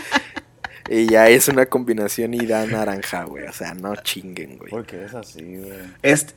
Y 0.91 1.07
ya 1.07 1.31
es 1.31 1.49
una 1.49 1.65
combinación 1.65 2.35
y 2.35 2.45
da 2.45 2.67
naranja, 2.67 3.25
güey. 3.25 3.47
O 3.47 3.53
sea, 3.55 3.73
no 3.73 3.97
chinguen, 3.97 4.59
güey. 4.59 4.69
Porque 4.71 5.07
es 5.07 5.15
así, 5.15 5.57
güey. 5.57 5.73
Este, 6.03 6.35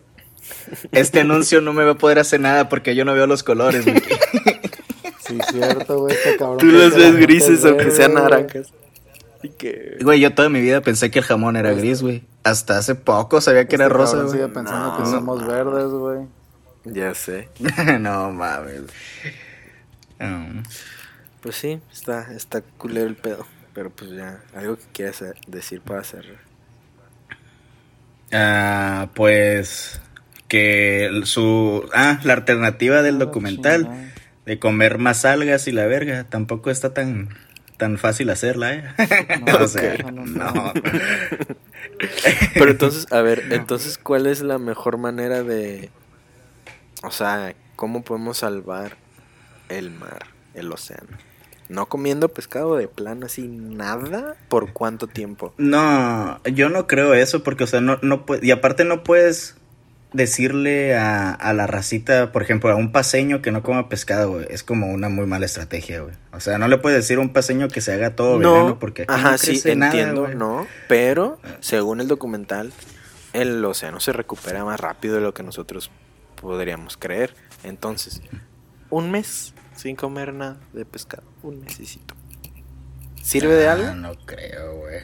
este 0.94 1.20
anuncio 1.20 1.60
no 1.60 1.74
me 1.74 1.84
va 1.84 1.92
a 1.92 1.98
poder 1.98 2.20
hacer 2.20 2.40
nada 2.40 2.70
porque 2.70 2.96
yo 2.96 3.04
no 3.04 3.14
veo 3.14 3.28
los 3.28 3.44
colores, 3.44 3.84
güey. 3.84 4.02
Sí, 5.28 5.38
cierto, 5.52 6.00
güey. 6.00 6.16
Este 6.16 6.38
cabrón. 6.38 6.58
Tú 6.58 6.68
los 6.68 6.96
ves 6.96 7.18
grises 7.18 7.66
aunque 7.66 7.92
sean 7.92 8.14
naranjas. 8.14 8.72
Así 9.38 9.50
que... 9.50 9.98
Güey, 10.02 10.22
yo 10.22 10.34
toda 10.34 10.48
mi 10.48 10.62
vida 10.62 10.80
pensé 10.80 11.12
que 11.12 11.20
el 11.20 11.26
jamón 11.26 11.58
era 11.58 11.74
gris, 11.74 12.02
güey. 12.02 12.24
Hasta 12.44 12.78
hace 12.78 12.96
poco 12.96 13.42
sabía 13.42 13.68
que 13.68 13.76
Este 13.76 13.84
era 13.86 13.90
rosa, 13.94 14.18
güey. 14.18 14.30
sigue 14.32 14.48
pensando 14.48 14.96
que 14.98 15.04
No. 15.04 15.12
somos 15.12 15.46
verdes, 15.46 15.90
güey. 15.92 16.28
Ya 16.86 17.14
sé. 17.14 17.50
no 18.00 18.32
mames. 18.32 18.84
Um, 20.20 20.64
Pues 21.42 21.56
sí, 21.56 21.80
está, 21.92 22.32
está 22.34 22.62
culero 22.62 23.08
el 23.08 23.16
pedo. 23.16 23.46
Pero 23.74 23.90
pues 23.92 24.12
ya, 24.12 24.42
algo 24.56 24.78
que 24.78 24.84
quieras 24.94 25.24
decir 25.48 25.82
para 25.82 26.04
cerrar. 26.04 26.40
ah, 28.34 29.10
pues 29.14 30.02
que 30.48 31.22
su 31.26 31.88
ah, 31.94 32.20
la 32.24 32.34
alternativa 32.34 33.02
del 33.02 33.16
Ah, 33.16 33.20
documental 33.26 33.84
chingada. 33.84 34.12
de 34.46 34.60
comer 34.60 34.98
más 34.98 35.26
algas 35.26 35.68
y 35.68 35.72
la 35.72 35.86
verga 35.86 36.24
tampoco 36.26 36.72
está 36.72 36.94
tan 36.94 37.30
tan 37.78 37.98
fácil 37.98 38.30
hacerla, 38.30 38.74
¿eh? 38.74 38.84
No, 39.46 39.58
o 39.64 39.68
sea, 39.68 39.94
ok. 40.04 40.12
no. 40.12 40.74
No, 42.00 42.08
Pero 42.54 42.72
entonces, 42.72 43.12
a 43.12 43.22
ver, 43.22 43.44
entonces, 43.52 43.98
¿cuál 43.98 44.28
es 44.28 44.42
la 44.42 44.58
mejor 44.58 44.98
manera 44.98 45.44
de... 45.44 45.90
O 47.04 47.12
sea, 47.12 47.56
¿cómo 47.76 48.04
podemos 48.04 48.38
salvar 48.40 48.98
el 49.70 49.92
mar, 49.92 50.26
el 50.54 50.72
océano? 50.72 51.18
¿No 51.70 51.86
comiendo 51.86 52.30
pescado 52.30 52.76
de 52.76 52.88
plano 52.88 53.28
así 53.28 53.48
nada? 53.48 54.36
¿Por 54.50 54.74
cuánto 54.74 55.06
tiempo? 55.08 55.54
No, 55.58 56.42
yo 56.44 56.70
no 56.70 56.88
creo 56.88 57.14
eso 57.14 57.44
porque, 57.44 57.66
o 57.66 57.68
sea, 57.68 57.80
no, 57.80 58.00
no 58.02 58.26
puede, 58.26 58.46
y 58.46 58.52
aparte 58.52 58.86
no 58.86 59.04
puedes 59.04 59.56
decirle 60.14 60.96
a, 60.98 61.32
a 61.32 61.54
la 61.54 61.68
racita, 61.68 62.32
por 62.32 62.42
ejemplo, 62.42 62.72
a 62.72 62.76
un 62.76 62.92
paseño 62.92 63.42
que 63.42 63.52
no 63.52 63.62
coma 63.64 63.90
pescado, 63.90 64.32
güey, 64.32 64.48
es 64.50 64.64
como 64.64 64.88
una 64.88 65.08
muy 65.10 65.26
mala 65.28 65.46
estrategia, 65.46 66.02
güey. 66.02 66.16
O 66.32 66.40
sea, 66.40 66.58
no 66.58 66.68
le 66.68 66.78
puedes 66.80 66.98
decir 67.00 67.18
a 67.18 67.22
un 67.22 67.32
paseño 67.32 67.68
que 67.68 67.82
se 67.82 67.94
haga 67.94 68.16
todo 68.16 68.40
vegano 68.40 68.80
porque 68.80 69.04
aquí 69.04 69.14
ajá, 69.14 69.32
no 69.34 69.38
sí, 69.38 69.48
crece 69.52 69.76
nada, 69.76 69.92
entiendo, 69.92 70.22
güey. 70.24 70.36
no, 70.36 70.66
pero 70.88 71.40
según 71.60 72.02
el 72.02 72.08
documental, 72.08 72.72
el 73.34 73.64
océano 73.64 74.00
se 74.00 74.12
recupera 74.12 74.66
más 74.66 74.80
rápido 74.80 75.16
de 75.16 75.22
lo 75.22 75.34
que 75.34 75.44
nosotros 75.44 75.92
podríamos 76.42 76.98
creer. 76.98 77.36
Entonces, 77.64 78.22
un 78.90 79.12
mes 79.12 79.54
sin 79.76 79.96
comer 79.96 80.34
nada 80.34 80.58
de 80.74 80.86
pescado, 80.86 81.24
un 81.44 81.62
mesecito. 81.62 82.16
¿Sirve 83.22 83.54
de 83.54 83.68
Ah, 83.68 83.74
algo? 83.74 83.94
No 83.94 84.14
creo, 84.26 84.76
güey. 84.78 85.02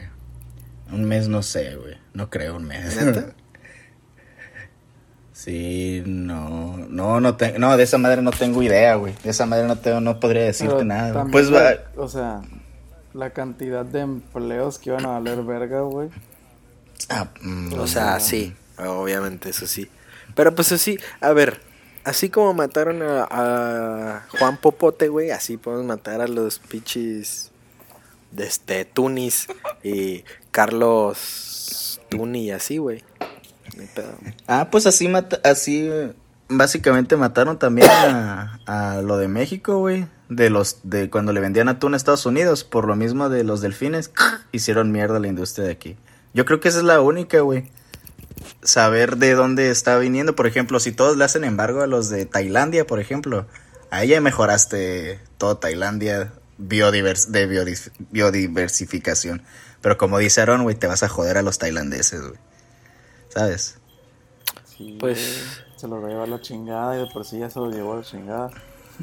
Un 0.90 1.04
mes 1.04 1.28
no 1.28 1.42
sé, 1.42 1.76
güey. 1.76 1.96
No 2.12 2.28
creo 2.30 2.56
un 2.56 2.64
mes. 2.64 2.96
¿Neta? 3.00 3.26
sí, 5.36 6.02
no. 6.06 6.76
No, 6.88 7.20
no 7.20 7.36
tengo. 7.36 7.58
No, 7.58 7.76
de 7.76 7.84
esa 7.84 7.98
madre 7.98 8.22
no 8.22 8.30
tengo 8.30 8.62
idea, 8.62 8.94
güey. 8.96 9.14
De 9.22 9.30
esa 9.30 9.46
madre 9.46 9.66
no 9.66 9.76
tengo, 9.76 10.00
no 10.00 10.18
podría 10.20 10.44
decirte 10.44 10.74
Pero 10.74 10.84
nada. 10.84 11.12
también 11.12 11.30
Pues 11.32 11.52
va. 11.52 11.74
O 11.96 12.08
sea, 12.08 12.42
la 13.12 13.30
cantidad 13.30 13.84
de 13.84 14.00
empleos 14.00 14.78
que 14.78 14.90
iban 14.90 15.04
a 15.06 15.10
valer 15.10 15.42
verga, 15.42 15.80
güey. 15.82 16.08
ah, 17.08 17.28
mm, 17.40 17.74
O 17.78 17.86
sea, 17.86 18.18
sí, 18.20 18.54
obviamente, 18.78 19.50
eso 19.50 19.66
sí. 19.66 19.88
Pero 20.34 20.54
pues 20.54 20.72
así, 20.72 20.98
a 21.20 21.32
ver, 21.32 21.60
así 22.04 22.28
como 22.30 22.52
mataron 22.54 23.02
a, 23.02 23.26
a 23.30 24.26
Juan 24.38 24.58
Popote, 24.58 25.08
güey, 25.08 25.30
así 25.30 25.56
podemos 25.56 25.86
matar 25.86 26.20
a 26.20 26.28
los 26.28 26.58
pichis 26.58 27.50
de 28.32 28.46
este 28.46 28.84
Tunis 28.84 29.46
y 29.82 30.24
Carlos 30.50 32.00
Tuni 32.10 32.46
y 32.46 32.50
así, 32.50 32.78
güey. 32.78 33.02
Ah, 34.46 34.68
pues 34.70 34.86
así, 34.86 35.10
así 35.44 35.90
básicamente 36.48 37.16
mataron 37.16 37.58
también 37.58 37.88
a, 37.90 38.60
a 38.66 39.02
lo 39.02 39.16
de 39.16 39.28
México, 39.28 39.78
güey. 39.78 40.06
De 40.28 40.50
los, 40.50 40.80
de 40.82 41.08
cuando 41.08 41.32
le 41.32 41.40
vendían 41.40 41.68
atún 41.68 41.94
a 41.94 41.96
Estados 41.96 42.26
Unidos, 42.26 42.64
por 42.64 42.86
lo 42.86 42.96
mismo 42.96 43.28
de 43.28 43.44
los 43.44 43.60
delfines, 43.60 44.10
hicieron 44.52 44.90
mierda 44.90 45.20
la 45.20 45.28
industria 45.28 45.66
de 45.66 45.72
aquí. 45.72 45.96
Yo 46.34 46.44
creo 46.44 46.60
que 46.60 46.68
esa 46.68 46.78
es 46.78 46.84
la 46.84 47.00
única, 47.00 47.40
güey. 47.40 47.70
Saber 48.62 49.16
de 49.16 49.34
dónde 49.34 49.70
está 49.70 49.98
viniendo, 49.98 50.36
por 50.36 50.46
ejemplo, 50.46 50.80
si 50.80 50.92
todos 50.92 51.16
le 51.16 51.24
hacen 51.24 51.44
embargo 51.44 51.82
a 51.82 51.86
los 51.86 52.08
de 52.08 52.26
Tailandia, 52.26 52.86
por 52.86 53.00
ejemplo, 53.00 53.46
ahí 53.90 54.08
ya 54.08 54.20
mejoraste 54.20 55.20
todo 55.38 55.56
Tailandia 55.58 56.32
biodivers 56.58 57.32
de 57.32 57.46
biodiversificación. 58.10 59.42
Pero 59.80 59.98
como 59.98 60.18
dice 60.18 60.40
Aaron, 60.40 60.62
güey, 60.62 60.76
te 60.76 60.86
vas 60.86 61.02
a 61.02 61.08
joder 61.08 61.38
a 61.38 61.42
los 61.42 61.58
tailandeses, 61.58 62.20
güey. 62.22 62.40
¿Sabes? 63.36 63.76
Sí, 64.64 64.96
Pues- 64.98 65.62
Se 65.76 65.86
los 65.86 66.02
va 66.02 66.06
a 66.06 66.10
llevar 66.10 66.28
la 66.28 66.40
chingada 66.40 66.96
y 66.96 67.00
de 67.00 67.06
por 67.12 67.22
sí 67.26 67.38
ya 67.38 67.50
se 67.50 67.58
los 67.58 67.74
llevó 67.74 67.96
la 67.96 68.02
chingada. 68.02 68.50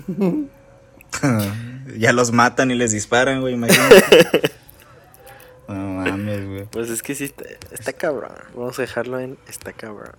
ya 1.97 2.11
los 2.13 2.31
matan 2.31 2.71
y 2.71 2.75
les 2.75 2.91
disparan, 2.91 3.41
güey, 3.41 3.53
imagínate. 3.53 4.03
no 5.67 5.75
mames, 5.75 6.47
güey. 6.47 6.65
Pues 6.65 6.89
es 6.89 7.03
que 7.03 7.13
sí, 7.13 7.25
está, 7.25 7.43
está 7.71 7.93
cabrón. 7.93 8.33
Vamos 8.55 8.79
a 8.79 8.81
dejarlo 8.81 9.19
en 9.19 9.37
está 9.47 9.71
cabrón. 9.73 10.15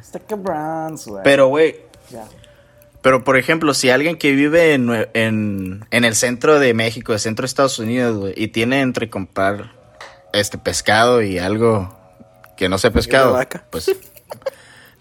Está 0.00 0.20
cabrón, 0.20 0.96
güey. 1.04 1.22
Pero, 1.24 1.48
güey, 1.48 1.80
Ya. 2.10 2.24
pero 3.02 3.24
por 3.24 3.36
ejemplo, 3.36 3.74
si 3.74 3.90
alguien 3.90 4.16
que 4.16 4.30
vive 4.32 4.74
en, 4.74 4.88
en, 5.14 5.84
en 5.90 6.04
el 6.04 6.14
centro 6.14 6.60
de 6.60 6.74
México, 6.74 7.12
el 7.12 7.18
centro 7.18 7.42
de 7.42 7.46
Estados 7.48 7.80
Unidos, 7.80 8.18
güey, 8.18 8.34
y 8.36 8.48
tiene 8.48 8.82
entre 8.82 9.10
comprar 9.10 9.72
este 10.32 10.58
pescado 10.58 11.22
y 11.22 11.38
algo 11.38 11.98
que 12.62 12.68
no 12.68 12.78
sea 12.78 12.92
pescado, 12.92 13.32
vaca? 13.32 13.64
pues... 13.70 13.90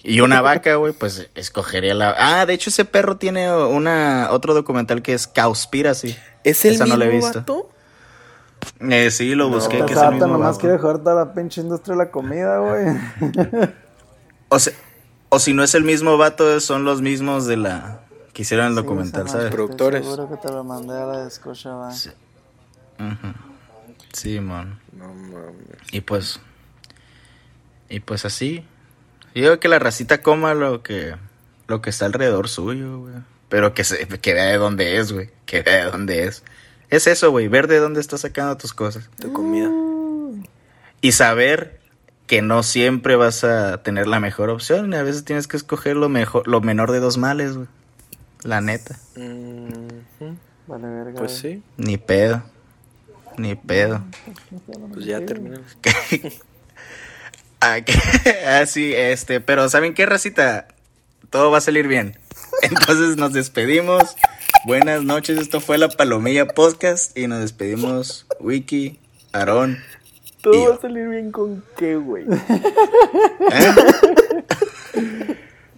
Y 0.03 0.21
una 0.21 0.41
vaca, 0.41 0.73
güey, 0.77 0.93
pues 0.93 1.29
escogería 1.35 1.93
la... 1.93 2.15
Ah, 2.17 2.47
de 2.47 2.53
hecho 2.55 2.71
ese 2.71 2.85
perro 2.85 3.17
tiene 3.17 3.53
una 3.55 4.29
otro 4.31 4.55
documental 4.55 5.03
que 5.03 5.13
es 5.13 5.27
Cowspiracy. 5.27 6.17
¿Es 6.43 6.65
el 6.65 6.73
Esa 6.73 6.85
no 6.85 6.95
mismo 6.95 6.97
la 6.97 7.05
he 7.05 7.09
visto. 7.15 7.39
vato? 7.39 7.69
Eh, 8.79 9.11
sí, 9.11 9.35
lo 9.35 9.49
busqué, 9.49 9.75
Este 9.77 9.85
que 9.85 9.93
es 9.93 9.99
el 10.01 10.11
mismo 10.13 10.25
nomás 10.25 10.47
vato. 10.55 10.59
quiere 10.61 10.79
joder 10.79 10.97
toda 11.03 11.13
la 11.23 11.33
pinche 11.35 11.61
industria 11.61 11.95
de 11.95 12.03
la 12.05 12.09
comida, 12.09 12.57
güey. 12.57 12.97
O, 14.49 14.57
se- 14.57 14.73
o 15.29 15.37
si 15.37 15.53
no 15.53 15.63
es 15.63 15.75
el 15.75 15.83
mismo 15.83 16.17
vato, 16.17 16.59
son 16.61 16.83
los 16.83 17.03
mismos 17.03 17.45
de 17.45 17.57
la 17.57 17.99
que 18.33 18.41
hicieron 18.41 18.65
el 18.69 18.75
documental, 18.75 19.29
¿sabes? 19.29 19.45
estoy 19.45 19.55
Productores. 19.55 20.03
Seguro 20.03 20.27
que 20.31 20.37
te 20.37 20.51
lo 20.51 20.63
mandé 20.63 20.95
a 20.95 21.05
la 21.05 21.17
de 21.25 21.29
Scotiabank. 21.29 21.93
Sí. 21.93 22.09
Sí, 24.13 24.39
man. 24.39 24.79
No 24.93 25.07
mames. 25.13 25.53
Y 25.91 26.01
pues. 26.01 26.39
Y 27.91 27.99
pues 27.99 28.23
así. 28.25 28.63
Yo 29.35 29.43
digo 29.43 29.59
que 29.59 29.67
la 29.67 29.79
racita 29.79 30.21
coma 30.21 30.53
lo 30.53 30.81
que. 30.81 31.15
Lo 31.67 31.81
que 31.81 31.89
está 31.89 32.05
alrededor 32.05 32.49
suyo, 32.49 32.99
güey. 32.99 33.13
pero 33.47 33.73
que, 33.73 33.83
se, 33.83 34.07
que 34.07 34.33
vea 34.33 34.45
de 34.45 34.57
dónde 34.57 34.97
es, 34.97 35.11
güey. 35.11 35.29
Que 35.45 35.61
vea 35.61 35.85
de 35.85 35.91
dónde 35.91 36.25
es. 36.25 36.43
Es 36.89 37.07
eso, 37.07 37.31
güey, 37.31 37.47
ver 37.47 37.67
de 37.67 37.79
dónde 37.79 38.01
estás 38.01 38.21
sacando 38.21 38.57
tus 38.57 38.73
cosas. 38.73 39.09
Tu 39.19 39.31
comida. 39.31 39.69
Y 41.01 41.11
saber 41.13 41.79
que 42.27 42.41
no 42.41 42.63
siempre 42.63 43.15
vas 43.15 43.43
a 43.43 43.83
tener 43.83 44.07
la 44.07 44.19
mejor 44.19 44.49
opción. 44.49 44.93
y 44.93 44.95
A 44.95 45.03
veces 45.03 45.23
tienes 45.23 45.47
que 45.47 45.57
escoger 45.57 45.95
lo, 45.95 46.09
mejor, 46.09 46.47
lo 46.47 46.61
menor 46.61 46.91
de 46.91 46.99
dos 46.99 47.17
males, 47.17 47.55
güey. 47.55 47.67
La 48.43 48.59
neta. 48.59 48.97
Mhm. 49.15 50.37
Vale, 50.67 50.87
verga. 50.87 51.19
Pues 51.19 51.33
sí, 51.33 51.61
Ni 51.77 51.97
pedo. 51.97 52.43
Ni 53.37 53.55
pedo. 53.55 54.01
pues 54.93 55.05
ya 55.05 55.25
terminamos. 55.25 55.77
Ah, 57.61 57.79
que- 57.81 57.93
ah, 58.47 58.65
sí, 58.65 58.93
este, 58.93 59.39
pero 59.39 59.69
¿saben 59.69 59.93
qué, 59.93 60.05
racita? 60.05 60.67
Todo 61.29 61.51
va 61.51 61.59
a 61.59 61.61
salir 61.61 61.87
bien. 61.87 62.17
Entonces 62.61 63.17
nos 63.17 63.33
despedimos. 63.33 64.15
Buenas 64.65 65.03
noches, 65.03 65.39
esto 65.39 65.59
fue 65.61 65.77
la 65.77 65.89
Palomilla 65.89 66.47
Podcast 66.47 67.17
y 67.17 67.27
nos 67.27 67.39
despedimos 67.39 68.27
Wiki, 68.39 68.99
Aarón. 69.31 69.79
Todo 70.41 70.53
Y- 70.53 70.67
va 70.67 70.75
a 70.75 70.81
salir 70.81 71.07
bien 71.07 71.31
con 71.31 71.63
qué, 71.77 71.95
güey. 71.95 72.25
¿Eh? 72.29 73.75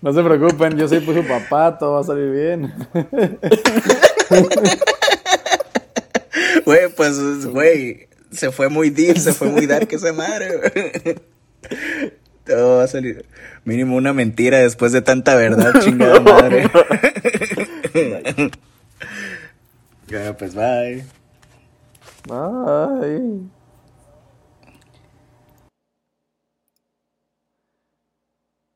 No 0.01 0.11
se 0.13 0.21
preocupen, 0.21 0.77
yo 0.77 0.87
soy 0.87 0.99
pues 0.99 1.17
su 1.17 1.25
papá, 1.27 1.77
todo 1.77 1.93
va 1.93 2.01
a 2.01 2.03
salir 2.03 2.29
bien. 2.31 2.73
Güey, 6.65 6.89
pues, 6.95 7.45
güey, 7.45 8.07
se 8.31 8.51
fue 8.51 8.67
muy 8.69 8.89
deep, 8.89 9.17
se 9.17 9.33
fue 9.33 9.47
muy 9.49 9.65
dark 9.65 9.87
esa 9.91 10.11
madre. 10.11 11.21
Todo 12.45 12.77
va 12.77 12.83
a 12.83 12.87
salir. 12.87 13.25
Mínimo 13.63 13.95
una 13.95 14.13
mentira 14.13 14.59
después 14.59 14.91
de 14.91 15.01
tanta 15.01 15.35
verdad, 15.35 15.73
chingada 15.81 16.19
madre. 16.19 16.69
Ya, 20.07 20.35
pues, 20.37 20.53
bye. 20.53 21.03
Ay. 22.29 23.49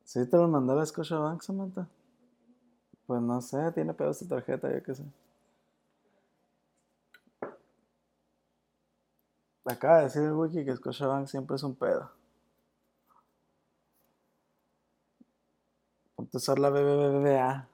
¿Sí 0.03 0.25
te 0.25 0.38
lo 0.38 0.47
mandó 0.47 0.73
la 0.73 0.85
Scotiabank, 0.85 1.41
Samantha? 1.41 1.88
Pues 3.05 3.21
no 3.21 3.39
sé, 3.41 3.71
tiene 3.73 3.93
pedos 3.93 4.19
tu 4.19 4.27
tarjeta, 4.27 4.71
yo 4.73 4.81
qué 4.81 4.95
sé. 4.95 5.03
Acaba 9.65 9.97
de 9.97 10.03
decir 10.05 10.23
el 10.23 10.31
wiki 10.33 10.65
que 10.65 10.75
Scotiabank 10.75 11.27
siempre 11.27 11.57
es 11.57 11.63
un 11.63 11.75
pedo. 11.75 12.09
Usar 16.18 16.57
la 16.57 16.70
BBVA. 16.70 17.68